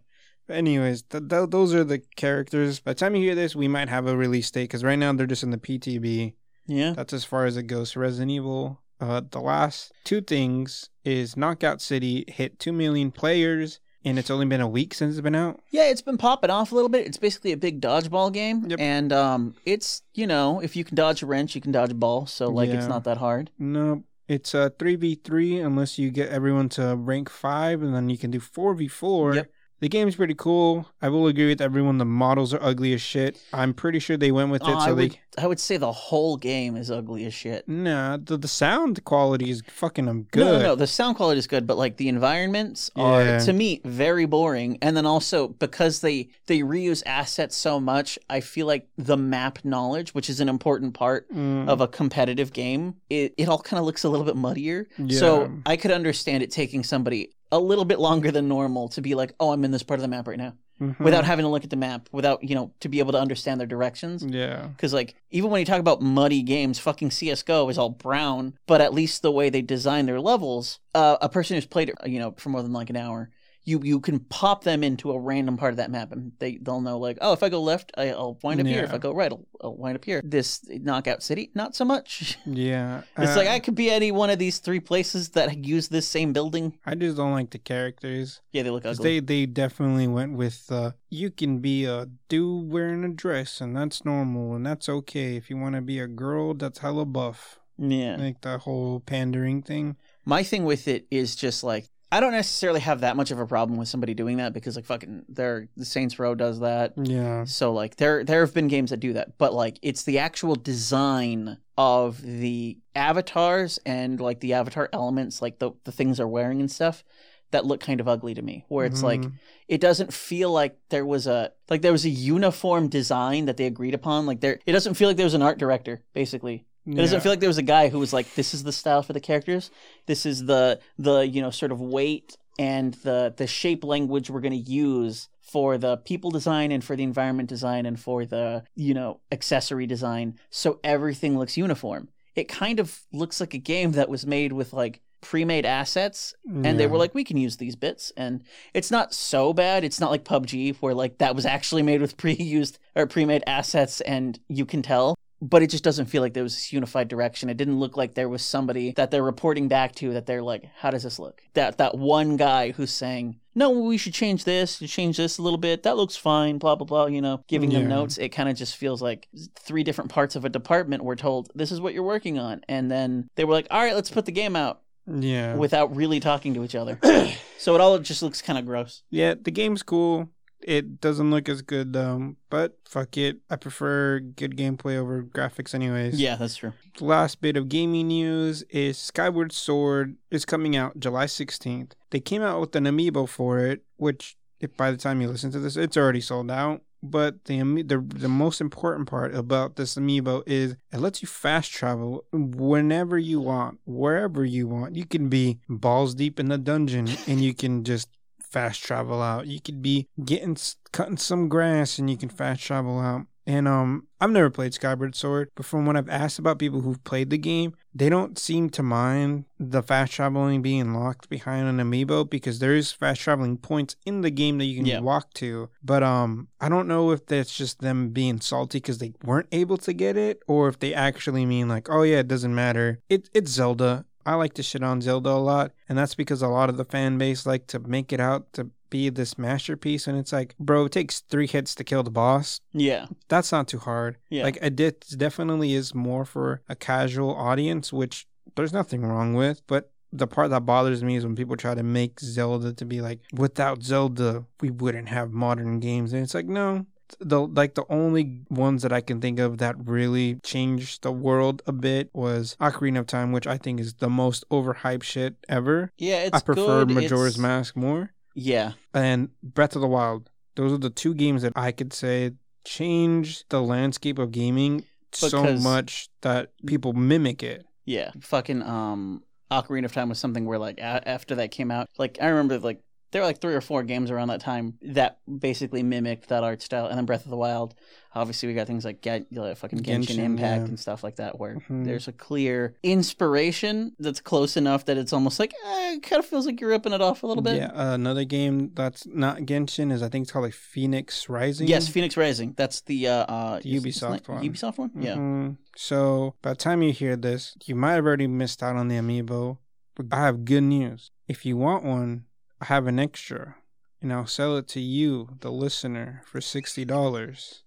[0.48, 2.80] But anyways, th- th- those are the characters.
[2.80, 5.12] By the time you hear this, we might have a release date because right now
[5.12, 6.34] they're just in the PTB.
[6.66, 6.92] Yeah.
[6.94, 7.94] That's as far as it goes.
[7.94, 8.80] Resident Evil.
[9.00, 14.46] Uh, the last two things is Knockout City hit two million players, and it's only
[14.46, 15.60] been a week since it's been out.
[15.70, 17.06] Yeah, it's been popping off a little bit.
[17.06, 18.66] It's basically a big dodgeball game.
[18.68, 18.78] Yep.
[18.78, 21.94] And um it's, you know, if you can dodge a wrench, you can dodge a
[21.94, 22.26] ball.
[22.26, 22.76] So like Yeah.
[22.76, 23.50] it's not that hard.
[23.58, 28.10] No, it's a three v three unless you get everyone to rank five, and then
[28.10, 29.34] you can do four v four.
[29.34, 29.50] Yep.
[29.80, 30.86] The game's pretty cool.
[31.00, 31.96] I will agree with everyone.
[31.98, 33.38] The models are ugly as shit.
[33.52, 35.04] I'm pretty sure they went with it I so they.
[35.04, 37.66] would I would say the whole game is ugly as shit.
[37.66, 40.44] Nah, the, the sound quality is fucking um, good.
[40.44, 40.74] No, no, no.
[40.74, 43.38] The sound quality is good, but like the environments are Yeah.
[43.38, 44.76] to me very boring.
[44.82, 49.60] And then also because they they reuse assets so much, I feel like the map
[49.64, 53.78] knowledge, which is an important part Mm, of a competitive game, it, it all kind
[53.78, 54.88] of looks a little bit muddier.
[54.98, 55.18] Yeah.
[55.20, 59.14] So I could understand it taking somebody a little bit longer than normal to be
[59.14, 60.98] like, oh, I'm in this part of the map right now, mhm.
[61.00, 63.60] without having to look at the map, without you know to be able to understand
[63.60, 64.24] their directions.
[64.24, 64.68] Yeah.
[64.68, 68.80] Because like even when you talk about muddy games, fucking CS:GO is all brown, but
[68.80, 72.18] at least the way they design their levels, uh, a person who's played it, you
[72.18, 73.30] know, for more than like an hour,
[73.70, 76.80] you you can pop them into a random part of that map, and they they'll
[76.80, 78.84] know like, oh, if I go left, I, I'll wind up here.
[78.84, 80.20] If I go right, I'll, I'll wind up here.
[80.24, 82.36] This Knockout City, not so much.
[82.46, 83.02] Yeah.
[83.16, 86.06] It's Uh, like I could be any one of these three places that use this
[86.08, 86.76] same building.
[86.84, 88.40] I just don't like the characters.
[88.52, 89.20] Yeah, they look ugly.
[89.20, 93.76] They they definitely went with uh you can be a dude wearing a dress and
[93.76, 95.36] that's normal and that's okay.
[95.36, 97.60] If you want to be a girl, that's hella buff.
[97.78, 98.16] yeah.
[98.18, 99.96] Like the whole pandering thing.
[100.24, 103.46] My thing with it is just like I don't necessarily have that much of a
[103.46, 106.94] problem with somebody doing that because like fucking there the Saints Row does that.
[106.96, 107.44] Yeah.
[107.44, 110.56] So like there there have been games that do that, but like it's the actual
[110.56, 116.60] design of the avatars and like the avatar elements, like the the things they're wearing
[116.60, 117.04] and stuff
[117.52, 118.64] that look kind of ugly to me.
[118.68, 119.32] Where it's like Mhm.
[119.68, 123.66] it doesn't feel like there was a like there was a uniform design that they
[123.66, 124.26] agreed upon.
[124.26, 126.64] Like there it doesn't feel like there was an art director, basically.
[126.86, 129.02] It doesn't feel like there was a guy who was like, "This is the style
[129.02, 129.70] for the characters.
[130.06, 134.40] This is the the you know sort of weight and the the shape language we're
[134.40, 138.62] going to use for the people design and for the environment design and for the
[138.74, 140.38] you know accessory design.
[140.50, 142.08] So everything looks uniform.
[142.34, 146.80] It kind of looks like a game that was made with like pre-made assets and
[146.80, 150.10] they were like we can use these bits and it's not so bad it's not
[150.10, 154.64] like pubg where like that was actually made with pre-used or pre-made assets and you
[154.64, 157.78] can tell but it just doesn't feel like there was this unified direction it didn't
[157.80, 161.02] look like there was somebody that they're reporting back to that they're like how does
[161.02, 165.38] this look that that one guy who's saying no we should change this change this
[165.38, 168.28] a little bit that looks fine blah blah blah you know giving them notes it
[168.30, 171.80] kind of just feels like three different parts of a department were told this is
[171.80, 174.54] what you're working on and then they were like all right let's put the game
[174.56, 175.54] out Yeah.
[175.56, 176.98] without really talking to each other.
[177.58, 179.02] so it all just looks kind of gross.
[179.10, 180.28] Yeah, the game's cool.
[180.62, 183.38] It doesn't look as good though, but fuck it.
[183.48, 186.20] I prefer good gameplay over graphics anyways.
[186.20, 186.72] Yeah, that's true.
[186.98, 191.92] The last bit of gaming news is Skyward Sword is coming out July 16th.
[192.10, 195.50] They came out with an amiibo for it, which if by the time you listen
[195.52, 196.82] to this, it's already sold out.
[197.02, 201.72] But the the the most important part about this amiibo is it lets you fast
[201.72, 204.96] travel whenever you want, wherever you want.
[204.96, 208.10] You can be balls deep in the dungeon and you can just
[208.50, 209.46] fast travel out.
[209.46, 210.56] You could be getting
[210.92, 213.26] cutting some grass and you can fast travel out.
[213.46, 217.02] And um, I've never played Skyward Sword, but from what I've asked about people who've
[217.02, 221.78] played the game, they don't seem to mind the fast traveling being locked behind an
[221.78, 225.00] amiibo because there is fast traveling points in the game that you can Yeah.
[225.00, 225.68] walk to.
[225.82, 229.78] But um, I don't know if that's just them being salty because they weren't able
[229.78, 233.00] to get it, or if they actually mean like, oh yeah, it doesn't matter.
[233.08, 234.04] It it's Zelda.
[234.26, 236.84] I like to shit on Zelda a lot, and that's because a lot of the
[236.84, 240.84] fan base like to make it out to be this masterpiece, and it's like, bro,
[240.86, 243.06] it takes three hits to kill the boss Yeah.
[243.28, 244.16] that's not too hard.
[244.30, 244.42] Yeah.
[244.42, 244.76] Like it
[245.16, 249.62] definitely is more for a casual audience, which there's nothing wrong with.
[249.68, 253.00] But the part that bothers me is when people try to make Zelda to be
[253.00, 256.12] like, without Zelda, we wouldn't have modern games.
[256.12, 256.84] And it's like, no.
[257.18, 261.62] The like the only ones that I can think of that really changed the world
[261.66, 265.90] a bit was Ocarina of Time, which I think is the most overhyped shit ever.
[265.98, 266.94] Yeah, it's I prefer good.
[266.94, 268.72] Majora's It's- Mask more Yeah.
[268.94, 270.30] and Breath of the Wild.
[270.56, 272.32] Those are the two games that I could say
[272.64, 277.64] changed the landscape of gaming so much that people mimic it.
[277.84, 281.88] Yeah, fucking um, Ocarina of Time was something where like a- after that came out,
[281.98, 282.80] like I remember like
[283.12, 286.62] there were like three or four games around that time that basically mimicked that art
[286.62, 287.74] style, and then Breath of the Wild.
[288.12, 290.68] Obviously, we got things like Get, uh, fucking Genshin, Genshin, Impact yeah.
[290.68, 291.84] and stuff like that, where Mhm.
[291.84, 296.26] there's a clear inspiration that's close enough that it's almost like eh, it kind of
[296.26, 297.56] feels like you're ripping it off a little bit.
[297.56, 301.68] Yeah, uh, another game that's not Genshin is I think it's called like Fenyx Rising.
[301.68, 302.54] Yes, Fenyx Rising.
[302.56, 304.42] That's the uh, uh The is- is Ubisoft it one.
[304.44, 304.90] Ubisoft one.
[304.98, 305.14] Yeah.
[305.16, 305.56] Mhm.
[305.76, 308.96] So by the time you hear this, you might have already missed out on the
[308.96, 309.58] amiibo.
[309.96, 311.10] But I have good news.
[311.28, 312.24] If you want one,
[312.60, 313.56] I have an extra,
[314.02, 317.62] and I'll sell it to you, the listener, for sixty dollars.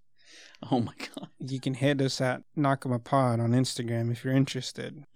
[0.72, 1.30] Oh my god.
[1.40, 5.06] You can hit us at Nakama Pod on Instagram if you're interested.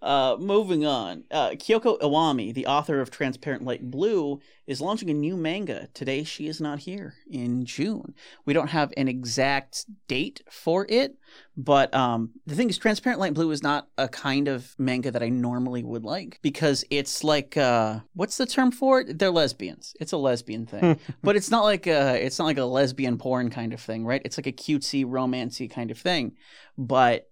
[0.00, 1.24] uh, moving on.
[1.30, 5.88] Uh, Kiyoko Iwami, the author of Transparent Light Blue, is launching a new manga.
[5.94, 8.14] Today, she is not here in June.
[8.44, 11.16] We don't have an exact date for it,
[11.56, 15.22] but um, the thing is, Transparent Light Blue is not a kind of manga that
[15.22, 19.18] I normally would like because it's like, uh, what's the term for it?
[19.18, 19.94] They're lesbians.
[20.00, 23.50] It's a lesbian thing, but it's not like a, it's not like a lesbian porn
[23.50, 24.22] kind of thing, right?
[24.24, 26.36] It's like a cutesy, romancy kind of thing,
[26.76, 27.28] but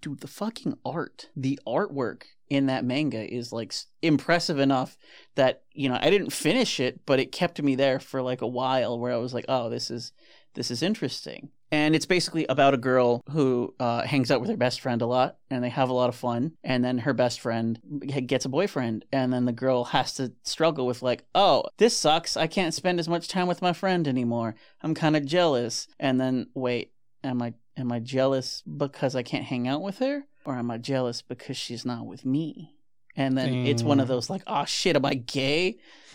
[0.00, 4.96] dude, the fucking art, the artwork in that manga is like impressive enough
[5.34, 8.46] that you know I didn't finish it, but it kept me there for like a
[8.46, 10.12] while where I was like, oh, this is
[10.54, 11.50] this is interesting.
[11.72, 15.06] And it's basically about a girl who uh, hangs out with her best friend a
[15.06, 16.52] lot, and they have a lot of fun.
[16.62, 17.80] And then her best friend
[18.26, 22.36] gets a boyfriend, and then the girl has to struggle with like, oh, this sucks.
[22.36, 24.54] I can't spend as much time with my friend anymore.
[24.80, 25.88] I'm kind of jealous.
[25.98, 26.92] And then wait,
[27.24, 30.78] am I am I jealous because I can't hang out with her, or am I
[30.78, 32.72] jealous because she's not with me?
[33.18, 35.78] And then it's one of those like, oh shit, am I gay?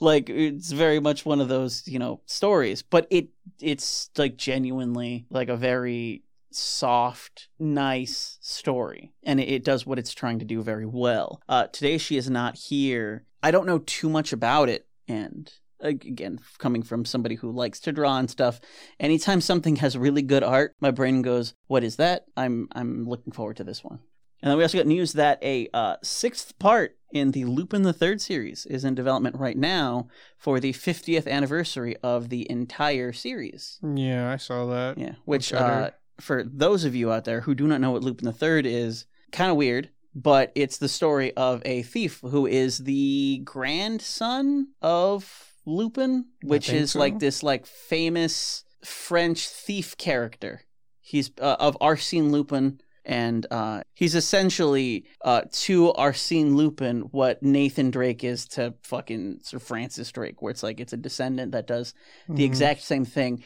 [0.00, 3.28] like it's very much one of those you know stories but it
[3.60, 10.14] it's like genuinely like a very soft nice story and it, it does what it's
[10.14, 14.08] trying to do very well uh today she is not here i don't know too
[14.08, 18.60] much about it and again coming from somebody who likes to draw and stuff
[18.98, 23.32] anytime something has really good art my brain goes what is that i'm i'm looking
[23.32, 24.00] forward to this one
[24.42, 27.92] and then we also got news that a uh, sixth part in the Lupin the
[27.92, 33.78] Third series is in development right now for the 50th anniversary of the entire series.
[33.82, 34.96] yeah, I saw that.
[34.96, 38.26] Yeah, which uh, for those of you out there who do not know what Lupin
[38.26, 39.90] the Third is, kind of weird.
[40.12, 46.92] But it's the story of a thief who is the grandson of Lupin, which is
[46.92, 46.98] so.
[46.98, 50.62] like this like famous French thief character.
[51.00, 57.90] He's uh, of Arsène Lupin, and uh, he's essentially uh, to Arsène Lupin what Nathan
[57.90, 61.94] Drake is to fucking Sir Francis Drake, where it's like it's a descendant that does
[62.28, 62.46] the Mhm.
[62.46, 63.42] exact same thing,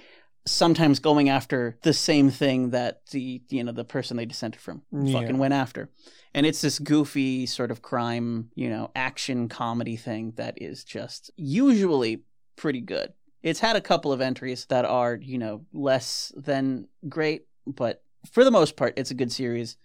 [0.47, 4.83] sometimes going after the same thing that the you know the person they descended from
[4.93, 5.21] Yeah.
[5.21, 5.91] fucking went after.
[6.35, 11.31] And it's this goofy sort of crime, you know, action comedy thing that is just
[11.37, 12.25] usually
[12.57, 13.13] pretty good.
[13.43, 18.43] It's had a couple of entries that are, you know, less than great, but for
[18.43, 19.77] the most part, it's a good series,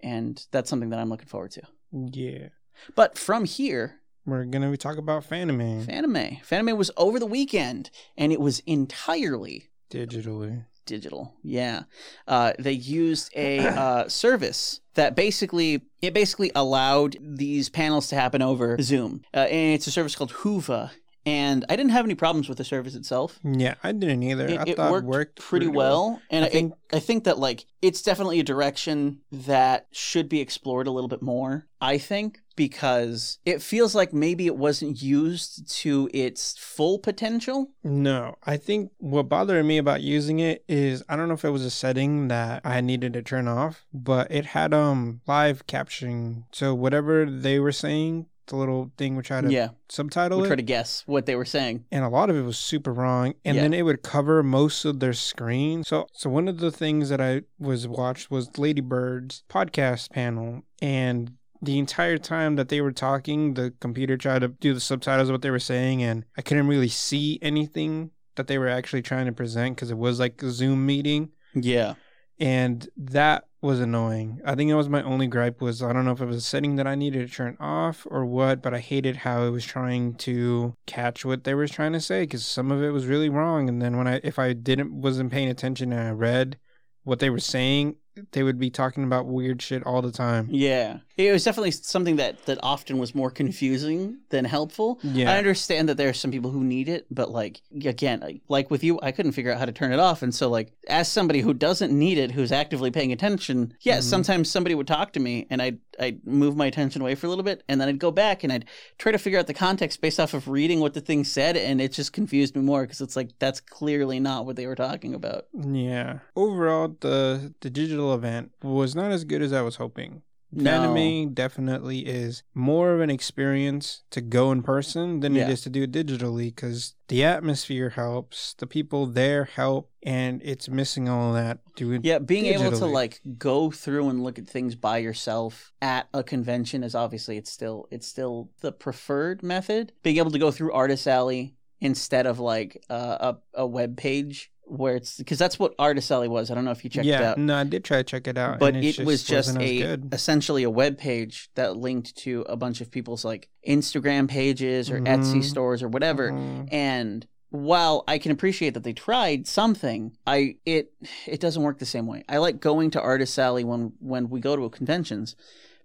[0.00, 1.62] and that's something that I'm looking forward to.
[1.92, 2.48] Yeah.
[2.94, 6.44] But from here, We're gonna be talking about Fanime Fanime.
[6.44, 10.66] Fanime was over the weekend, and it was entirely digitally.
[10.86, 11.34] Digital.
[11.42, 11.82] Yeah,
[12.26, 18.42] uh, they used a uh, service that basically it basically allowed these panels to happen
[18.42, 20.90] over Zoom, uh, and it's a service called Hoova.
[21.26, 23.38] And I didn't have any problems with the service itself.
[23.44, 24.46] Yeah, I didn't either.
[24.46, 27.24] It, I it thought worked, worked pretty well, and I I think- think I think
[27.24, 31.66] that like it's definitely a direction that should be explored a little bit more.
[31.80, 37.68] I think because it feels like maybe it wasn't used to its full potential.
[37.84, 41.50] No, I think what bothered me about using it is I don't know if it
[41.50, 46.44] was a setting that I needed to turn off, but it had um live captioning.
[46.52, 50.46] So whatever they were saying, the little thing would try to Yeah, subtitle we it.
[50.48, 51.84] try to guess what they were saying.
[51.90, 53.62] and a lot of it was super wrong and Yeah.
[53.62, 57.20] then it would cover most of their screen so so one of the things that
[57.20, 61.32] i was watched was lady bird's podcast panel and
[61.62, 65.34] the entire time that they were talking the computer tried to do the subtitles of
[65.34, 69.26] what they were saying and i couldn't really see anything that they were actually trying
[69.26, 71.94] to present because it was like a zoom meeting Yeah,
[72.38, 74.40] and that was annoying.
[74.44, 76.40] I think that was my only gripe was I don't know if it was a
[76.40, 79.64] setting that I needed to turn off or what, but I hated how it was
[79.64, 83.28] trying to catch what they were trying to say because some of it was really
[83.28, 83.68] wrong.
[83.68, 86.58] And then when I if I didn't wasn't paying attention and I read
[87.04, 87.96] what they were saying,
[88.32, 90.48] they would be talking about weird shit all the time.
[90.50, 90.98] yeah.
[91.16, 94.98] It was definitely something that that often was more confusing than helpful.
[95.02, 95.32] Yeah.
[95.32, 98.70] I understand that there are some people who need it, but like again, like- like
[98.70, 101.10] with you, I couldn't figure out how to turn it off, and so like as
[101.10, 104.10] somebody who doesn't need it, who's actively paying attention, yes, Mhm.
[104.10, 107.30] sometimes somebody would talk to me, and I'd I'd move my attention away for a
[107.30, 108.66] little bit, and then I'd go back and I'd
[108.98, 111.80] try to figure out the context based off of reading what the thing said, and
[111.80, 115.14] it just confused me more because it's like that's clearly not what they were talking
[115.14, 115.46] about.
[115.58, 116.18] Yeah.
[116.36, 120.20] Overall, the the digital event was not as good as I was hoping.
[120.56, 120.82] No.
[120.94, 125.48] Anime definitely is more of an experience to go in person than Yeah.
[125.48, 130.40] it is to do it digitally because the atmosphere helps, the people there help, and
[130.44, 132.00] it's missing all that doing.
[132.04, 136.22] Yeah, being able to like go through and look at things by yourself at a
[136.22, 139.92] convention is obviously it's still it's still the preferred method.
[140.02, 144.50] Being able to go through Artist Alley instead of like uh, a a web page
[144.68, 146.50] where it's because that's what Artist Alley was.
[146.50, 147.38] I don't know if you checked yeah, it out.
[147.38, 149.98] no, I did try to check it out, But it was just wasn't as a
[150.14, 155.00] essentially a web page that linked to a bunch of people's like Instagram pages or
[155.00, 155.44] Etsy Mhm.
[155.44, 156.68] stores or whatever Mhm.
[156.72, 160.92] and while I can appreciate that they tried something, I it
[161.26, 162.24] it doesn't work the same way.
[162.28, 165.36] I like going to Artist Alley when when we go to conventions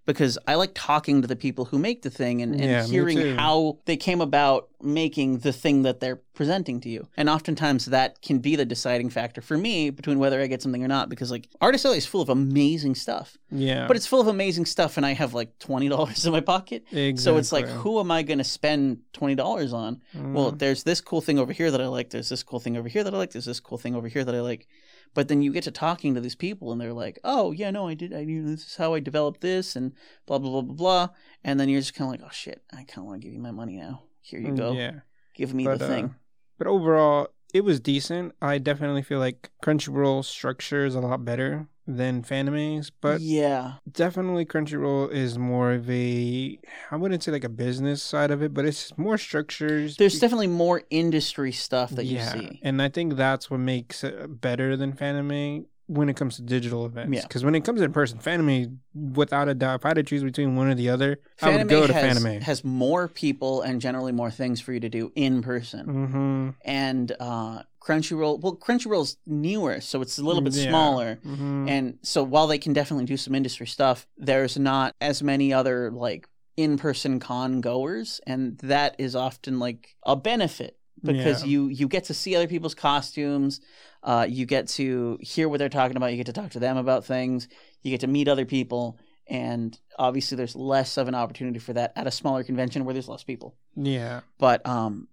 [0.04, 3.36] because I like talking to the people who make the thing and, and Yeah, hearing
[3.36, 7.06] how they came about making the thing that they're presenting to you.
[7.16, 10.82] And oftentimes that can be the deciding factor for me between whether I get something
[10.82, 13.38] or not because like Artist Alley is full of amazing stuff.
[13.52, 16.84] Yeah, But it's full of amazing stuff and I have like $20 in my pocket.
[17.20, 20.00] So it's like who am I going to spend $20 on?
[20.14, 20.58] well, Mhm.
[20.58, 22.10] there's this cool thing over here that I like.
[22.10, 23.30] There's this cool thing over here that I like.
[23.30, 24.66] There's this cool thing over here that I like.
[25.14, 27.86] But then you get to talking to these people, and they're like, "Oh, yeah, no,
[27.88, 28.14] I did.
[28.14, 29.92] I knew this is how I developed this, and
[30.26, 31.08] blah blah blah blah blah."
[31.44, 33.34] And then you're just kind of like, "Oh shit, I kind of want to give
[33.34, 34.04] you my money now.
[34.20, 34.72] Here you go.
[34.72, 34.92] Mm, Yeah.
[35.34, 36.14] Give me But, the uh, thing."
[36.58, 38.34] But overall, it was decent.
[38.40, 44.46] I definitely feel like Crunchyroll structure is a lot better than Fanime's, but yeah, definitely
[44.46, 46.58] Crunchyroll is more of a
[46.90, 49.96] I wouldn't say like a business side of it, but it's more structures.
[49.96, 52.60] there's definitely more industry stuff that you see.
[52.62, 56.86] and I think that's what makes it better than Fanime when it comes to digital
[56.86, 57.14] events.
[57.14, 57.22] Yeah.
[57.22, 60.22] Because when it comes in person, Fanime, without a doubt, if I had to choose
[60.22, 62.40] between one or the other, I would go to has, Fanime.
[62.42, 65.86] has more people and generally more things for you to do in person.
[65.86, 66.50] mm-hmm.
[66.64, 70.68] And uh, Crunchyroll, well, Crunchyroll's newer, so it's a little bit Yeah.
[70.70, 71.16] smaller.
[71.26, 71.68] Mm-hmm.
[71.68, 75.90] And so while they can definitely do some industry stuff, there's not as many other
[75.90, 81.48] like in-person con goers and that is often like a benefit because Yeah.
[81.48, 83.60] you you get to see other people's costumes,
[84.02, 86.76] uh, you get to hear what they're talking about, you get to talk to them
[86.76, 87.48] about things,
[87.82, 91.92] you get to meet other people and obviously there's less of an opportunity for that
[91.96, 93.54] at a smaller convention where there's less people.
[93.76, 94.20] yeah.
[94.38, 95.08] But um,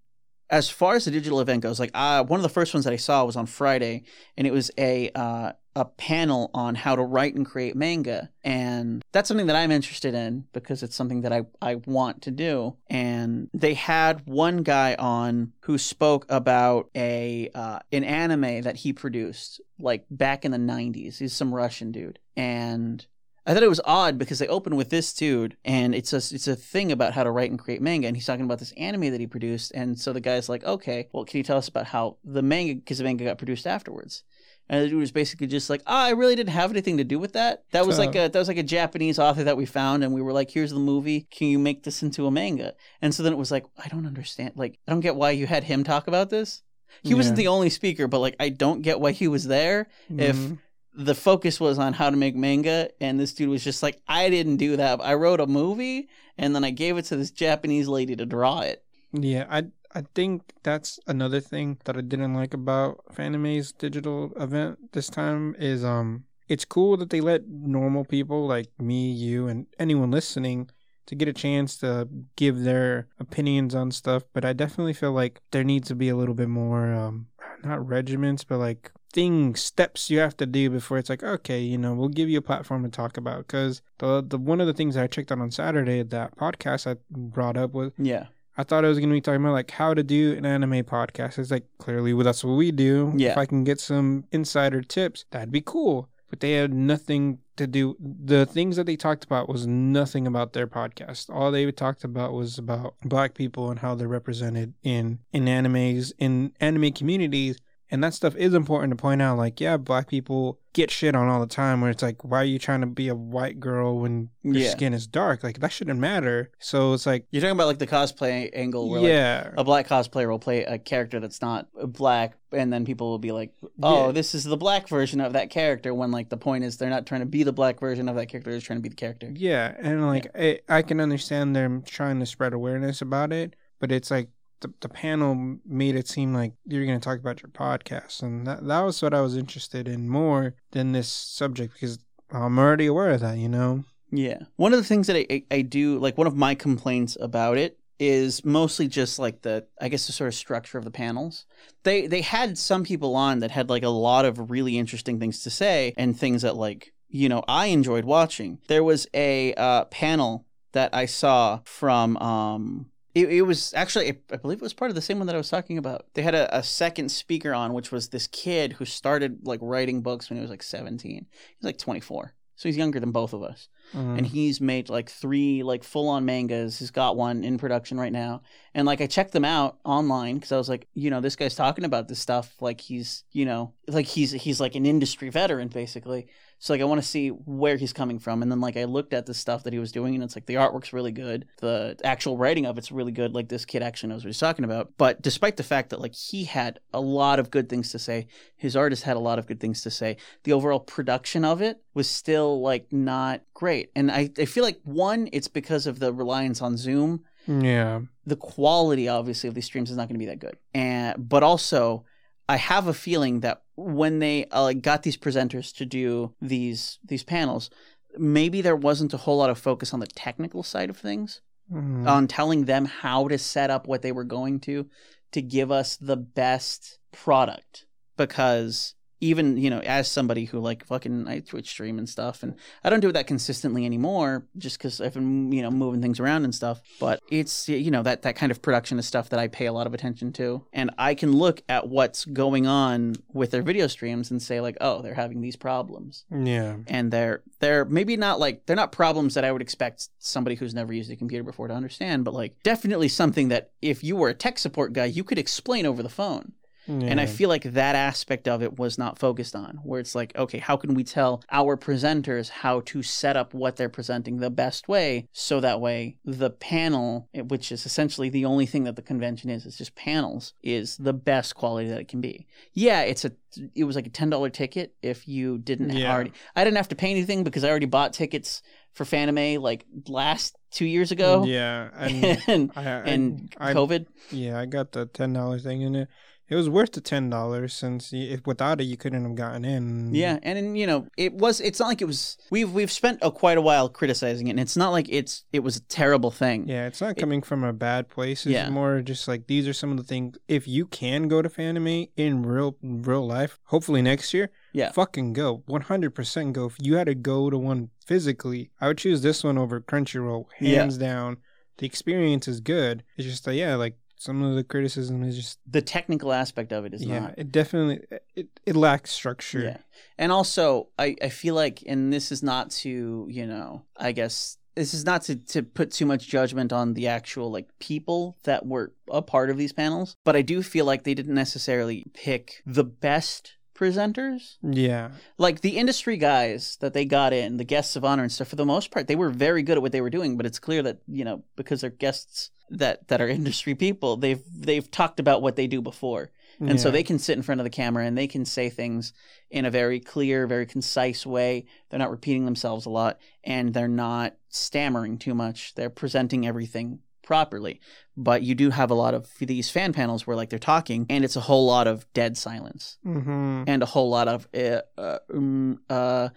[0.49, 2.93] as far as the digital event goes, like uh, one of the first ones that
[2.93, 4.03] I saw was on Friday,
[4.38, 9.03] and it was a uh, a panel on how to write and create manga, and
[9.12, 12.75] that's something that I'm interested in because it's something that I I want to do.
[12.89, 18.91] And they had one guy on who spoke about a uh, an anime that he
[18.91, 21.19] produced like back in the '90s.
[21.19, 23.05] He's some Russian dude, and
[23.49, 26.47] I thought it was odd because they open with this dude, and it's a it's
[26.47, 29.09] a thing about how to write and create manga, and he's talking about this anime
[29.12, 31.88] that he produced, and so the guy's like, okay, well, can you tell us about
[31.88, 34.23] how the manga, because the manga got produced afterwards,
[34.69, 37.17] and the dude was basically just like, oh, I really didn't have anything to do
[37.17, 37.63] with that.
[37.71, 40.21] That was like a that was like a Japanese author that we found, and we
[40.21, 42.75] were like, here's the movie, can you make this into a manga?
[43.01, 45.47] And so then it was like, I don't understand, like, I don't get why you
[45.47, 46.62] had him talk about this.
[47.01, 50.35] He wasn't the only speaker, but like, I don't get why he was there if
[50.38, 50.57] Mhm.
[50.93, 54.29] The focus was on how to make manga and this dude was just like i
[54.29, 57.87] didn't do that i wrote a movie and then i gave it to this japanese
[57.87, 62.54] lady to draw it Yeah, I I think that's another thing that I didn't like
[62.54, 68.48] about Fanime's digital event this time is um it's cool that they let normal people
[68.48, 70.69] like me, you, and anyone listening
[71.06, 74.23] to get a chance to give their opinions on stuff.
[74.33, 77.27] But I definitely feel like there needs to be a little bit more, um,
[77.63, 81.77] not regiments, but like things, steps you have to do before it's like, okay, you
[81.77, 83.39] know, we'll give you a platform to talk about.
[83.39, 86.97] Because the the one of the things I checked out on Saturday, that podcast I
[87.10, 88.27] brought up was Yeah.
[88.57, 90.83] I thought I was going to be talking about like how to do an anime
[90.83, 91.39] podcast.
[91.39, 93.13] It's like clearly well, that's what we do.
[93.15, 93.31] Yeah.
[93.31, 96.10] If I can get some insider tips, that'd be cool.
[96.29, 97.95] But they had nothing to do.
[97.99, 101.33] The things that they talked about was nothing about their podcast.
[101.33, 106.12] All they talked about was about black people and how they're represented in in animes
[106.19, 107.57] in anime communities.
[107.92, 109.37] And that stuff is important to point out.
[109.37, 111.81] Like, yeah, black people get shit on all the time.
[111.81, 114.69] Where it's like, why are you trying to be a white girl when your Yeah.
[114.69, 115.44] skin is dark?
[115.44, 116.52] Like that shouldn't matter.
[116.60, 119.87] So it's like, You're talking about like the cosplay angle where like, yeah, a black
[119.87, 124.08] cosplayer will play a character that's not black and then people will be like oh
[124.08, 124.12] Yeah.
[124.12, 127.06] this is the black version of that character when like the point is they're not
[127.06, 129.31] trying to be the black version of that character they're trying to be the character
[129.35, 133.92] Yeah, and like I, I can understand them trying to spread awareness about it, but
[133.92, 134.29] it's like
[134.62, 138.45] the, the panel made it seem like you're going to talk about your podcast, and
[138.47, 141.99] that that was what I was interested in more than this subject because
[142.31, 143.85] I'm already aware of that, you know.
[144.12, 144.39] yeah.
[144.55, 147.57] One of the things that I, I, I do like one of my complaints about
[147.57, 151.45] it is mostly just like the i guess the sort of structure of the panels.
[151.83, 155.43] They they had some people on that had like a lot of really interesting things
[155.43, 158.60] to say and things that like you know i enjoyed watching.
[158.67, 164.37] There was a uh, panel that i saw from um it, it was actually i
[164.37, 166.05] believe it was part of the same one that i was talking about.
[166.13, 170.01] They had a, a second speaker on which was this kid who started like writing
[170.01, 171.25] books when he was like 17
[171.57, 173.69] he's like 24 so he's younger than both of us.
[173.93, 176.77] Um, and he's made like three like full on mangas.
[176.77, 178.41] He's got one in production right now,
[178.73, 181.55] and like I checked them out online because I was like, you know, this guy's
[181.55, 182.53] talking about this stuff.
[182.60, 186.27] Like he's you know like he's he's like an industry veteran basically.
[186.62, 189.13] So like I want to see where he's coming from, and then like I looked
[189.13, 191.97] at the stuff that he was doing, and it's like the artwork's really good, the
[192.03, 193.33] actual writing of it's really good.
[193.33, 194.91] Like this kid actually knows what he's talking about.
[194.97, 198.27] But despite the fact that like he had a lot of good things to say,
[198.57, 200.17] his artist had a lot of good things to say.
[200.43, 203.89] The overall production of it was still like not great.
[203.95, 207.23] And I, I feel like one, it's because of the reliance on Zoom.
[207.47, 210.57] yeah, The quality obviously of these streams is not going to be that good.
[210.73, 212.03] And but also
[212.50, 217.23] I have a feeling that when they uh, got these presenters to do these these
[217.23, 217.69] panels,
[218.17, 221.41] maybe there wasn't a whole lot of focus on the technical side of things
[221.71, 222.08] Mhm.
[222.08, 224.89] on telling them how to set up what they were going to
[225.31, 227.85] to give us the best product
[228.17, 232.55] because even you know as somebody who like fucking I Twitch stream and stuff and
[232.83, 236.43] I don't do that consistently anymore just because I've been you know moving things around
[236.43, 239.47] and stuff but it's you know that that kind of production is stuff that I
[239.47, 243.51] pay a lot of attention to and I can look at what's going on with
[243.51, 247.85] their video streams and say like oh they're having these problems yeah, and they're they're
[247.85, 251.15] maybe not like they're not problems that I would expect somebody who's never used a
[251.15, 254.93] computer before to understand, but like definitely something that if you were a tech support
[254.93, 256.53] guy, you could explain over the phone.
[256.90, 260.35] And I feel like that aspect of it was not focused on, where it's like,
[260.37, 264.50] okay, how can we tell our presenters how to set up what they're presenting the
[264.50, 268.96] best way so that way the panel, eh, which is essentially the only thing that
[268.96, 272.48] the convention is, it's just panels, is the best quality that it can be.
[272.73, 273.31] Yeah, it's a
[273.75, 276.13] it was like a ten dollar ticket if you didn't Yeah.
[276.13, 278.62] already I didn't have to pay anything because I already bought tickets
[278.94, 281.44] for Fanime like last two years ago.
[281.46, 284.06] yeah, and and I, I, and I, COVID.
[284.31, 286.08] yeah, I got the ten dollar thing in it.
[286.50, 289.63] It was worth the ten dollars since y- if without it you couldn't have gotten
[289.65, 290.13] in.
[290.15, 291.62] Yeah, and, and you know, it was.
[291.62, 292.37] It's not like it was.
[292.50, 295.60] We've we've spent a, quite a while criticizing it, and it's not like it's it
[295.60, 296.67] was a terrible thing.
[296.67, 298.45] Yeah, it's not coming from a bad place.
[298.45, 298.69] It's Yeah.
[298.69, 300.37] more just like these are some of the things.
[300.47, 304.91] If you can go to Fanime in real real life, hopefully next year, Yeah.
[304.91, 306.65] fucking go, one hundred percent go.
[306.65, 310.45] If you had to go to one physically, I would choose this one over Crunchyroll,
[310.60, 310.79] Yeah.
[310.79, 311.37] hands down.
[311.77, 313.04] The experience is good.
[313.15, 316.83] It's just that yeah, like some of the criticism is just The technical aspect of
[316.85, 317.35] it is yeah, not.
[317.37, 318.01] it definitely
[318.35, 319.61] it, it lacks structure.
[319.61, 319.77] Yeah,
[320.17, 324.57] and also I I feel like, and this is not to you know, I guess
[324.75, 328.65] this is not to to put too much judgment on the actual like people that
[328.65, 332.61] were a part of these panels, but I do feel like they didn't necessarily pick
[332.65, 334.57] the best presenters.
[334.61, 338.49] Yeah, like the industry guys that they got in, the guests of honor and stuff,
[338.49, 340.35] for the most part, they were very good at what they were doing.
[340.35, 344.41] But it's clear that you know because they're guests that that are industry people, they've
[344.53, 347.63] they've talked about what they do before, and so they can sit in front of
[347.63, 349.13] the camera and they can say things
[349.49, 351.65] in a very clear, very concise way.
[351.89, 355.73] They're not repeating themselves a lot, and they're not stammering too much.
[355.75, 357.79] They're presenting everything properly.
[358.17, 361.23] But you do have a lot of these fan panels where like they're talking and
[361.23, 363.63] it's a whole lot of dead silence Mm-hmm.
[363.67, 366.29] and a whole lot of uh, uh, um, uh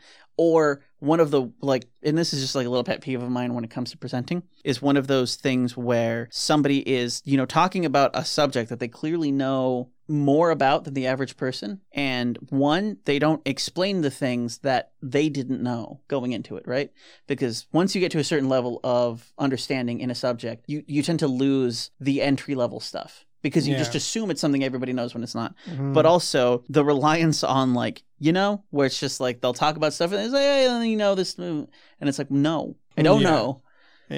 [0.42, 3.30] or one of the like and this is just like a little pet peeve of
[3.30, 7.36] mine when it comes to presenting is one of those things where somebody is you
[7.36, 11.80] know talking about a subject that they clearly know more about than the average person
[11.92, 16.90] and one they don't explain the things that they didn't know going into it right?
[17.28, 21.04] Because once you get to a certain level of understanding in a subject you you
[21.04, 23.78] tend to lose the entry level stuff because you Yeah.
[23.80, 25.92] just assume it's something everybody knows when it's not Mhm.
[25.92, 29.92] but also the reliance on like you know where it's just like they'll talk about
[29.92, 31.68] stuff and it's like hey, you know this and
[32.00, 33.30] it's like no i don't Yeah.
[33.30, 33.62] know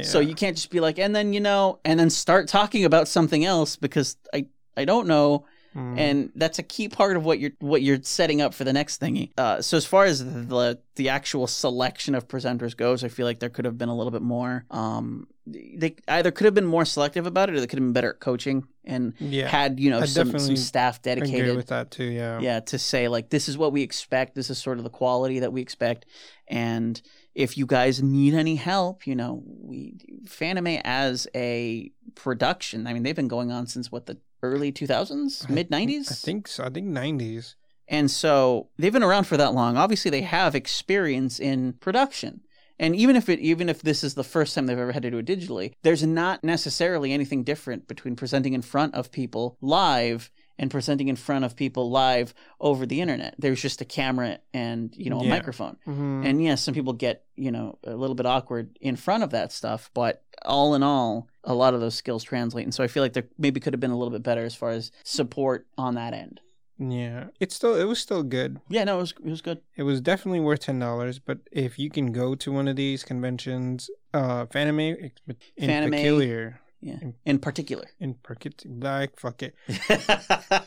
[0.02, 3.06] so you can't just be like and then you know and then start talking about
[3.08, 4.46] something else because i
[4.76, 5.98] i don't know Mhm.
[5.98, 9.00] and that's a key part of what you're what you're setting up for the next
[9.00, 9.30] thingy.
[9.36, 13.40] Uh, so as far as the the actual selection of presenters goes, I feel like
[13.40, 14.64] there could have been a little bit more.
[14.70, 17.92] Um, they either could have been more selective about it, or they could have been
[17.92, 21.90] better at coaching and yeah, had you know I some, some staff dedicated with that
[21.90, 22.04] too.
[22.04, 22.40] Yeah.
[22.40, 25.40] yeah to say like this is what we expect this is sort of the quality
[25.40, 26.06] that we expect
[26.48, 27.00] and
[27.34, 29.94] if you guys need any help you know we
[30.26, 35.48] fanime as a production i mean they've been going on since what the early 2000s
[35.48, 36.64] mid 90s I think so.
[36.64, 37.56] I think nineties.
[37.88, 39.76] and so they've been around for that long.
[39.76, 42.42] Obviously, they have experience in production.
[42.78, 45.10] And even if it even if this is the first time they've ever had to
[45.10, 50.30] do it digitally, there's not necessarily anything different between presenting in front of people live
[50.58, 53.34] and presenting in front of people live over the internet.
[53.38, 55.30] There's just a camera and, you know, a Yeah.
[55.30, 55.76] microphone.
[55.86, 56.22] Mm-hmm.
[56.26, 59.50] And yes, some people get, you know, a little bit awkward in front of that
[59.52, 62.64] stuff, but all in all, a lot of those skills translate.
[62.64, 64.54] And so I feel like there maybe could have been a little bit better as
[64.54, 66.40] far as support on that end.
[66.78, 68.60] yeah, it's still it was still good.
[68.68, 69.60] Yeah, no, it was it was good.
[69.76, 71.18] It was definitely worth ten dollars.
[71.20, 75.12] But if you can go to one of these conventions, uh, Fanime
[75.56, 75.90] in Fanime.
[75.90, 76.98] particular, Yeah.
[77.02, 77.86] In- In particular.
[77.98, 79.54] in particular, like fuck it.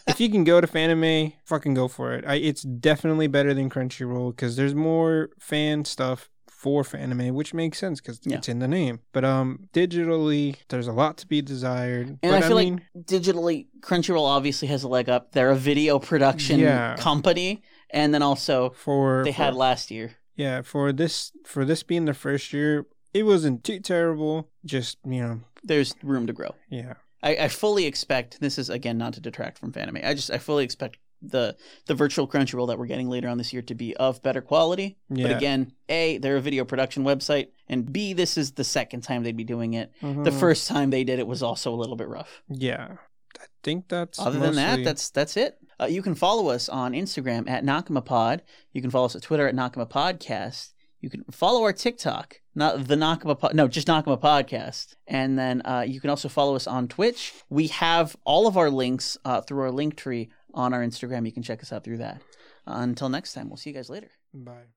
[0.07, 2.25] if you can go to Fanime, fucking go for it.
[2.25, 7.77] I, it's definitely better than Crunchyroll because there's more fan stuff for Fanime, which makes
[7.77, 8.37] sense because Yeah.
[8.37, 9.01] it's in the name.
[9.13, 12.07] But um, digitally, there's a lot to be desired.
[12.07, 15.33] And but I feel mean, like digitally, Crunchyroll obviously has a leg up.
[15.33, 16.95] They're a video production Yeah.
[16.97, 17.61] company,
[17.91, 20.13] and then also for they for- had last year.
[20.35, 24.49] yeah for this for this being the first year, it wasn't too terrible.
[24.65, 26.55] Just you know, There's room to grow.
[26.69, 26.93] yeah,
[27.23, 30.05] I, I fully expect this is again not to detract from Fanime.
[30.05, 31.55] I just I fully expect the
[31.87, 34.97] the virtual Crunchyroll that we're getting later on this year to be of better quality.
[35.09, 35.27] yeah.
[35.27, 39.23] But again, a they're a video production website, and b this is the second time
[39.23, 39.91] they'd be doing it.
[40.01, 40.39] The Mhm.
[40.39, 42.41] first time they did it was also a little bit rough.
[42.49, 42.97] yeah,
[43.39, 45.57] I think that's Other than that, that's that's it.
[45.79, 48.41] Uh, you can follow us on Instagram at NakamaPod.
[48.73, 50.73] You can follow us at Twitter at Nakama Podcast.
[51.01, 54.95] You can follow our TikTok, not the Nakama, po- no, just Nakama Podcast.
[55.05, 57.33] And then uh, you can also follow us on Twitch.
[57.49, 61.25] We have all of our links uh, through our link tree on our Instagram.
[61.25, 62.21] You can check us out through that.
[62.65, 64.09] Uh, until next time, we'll see you guys later.
[64.33, 64.67] bye.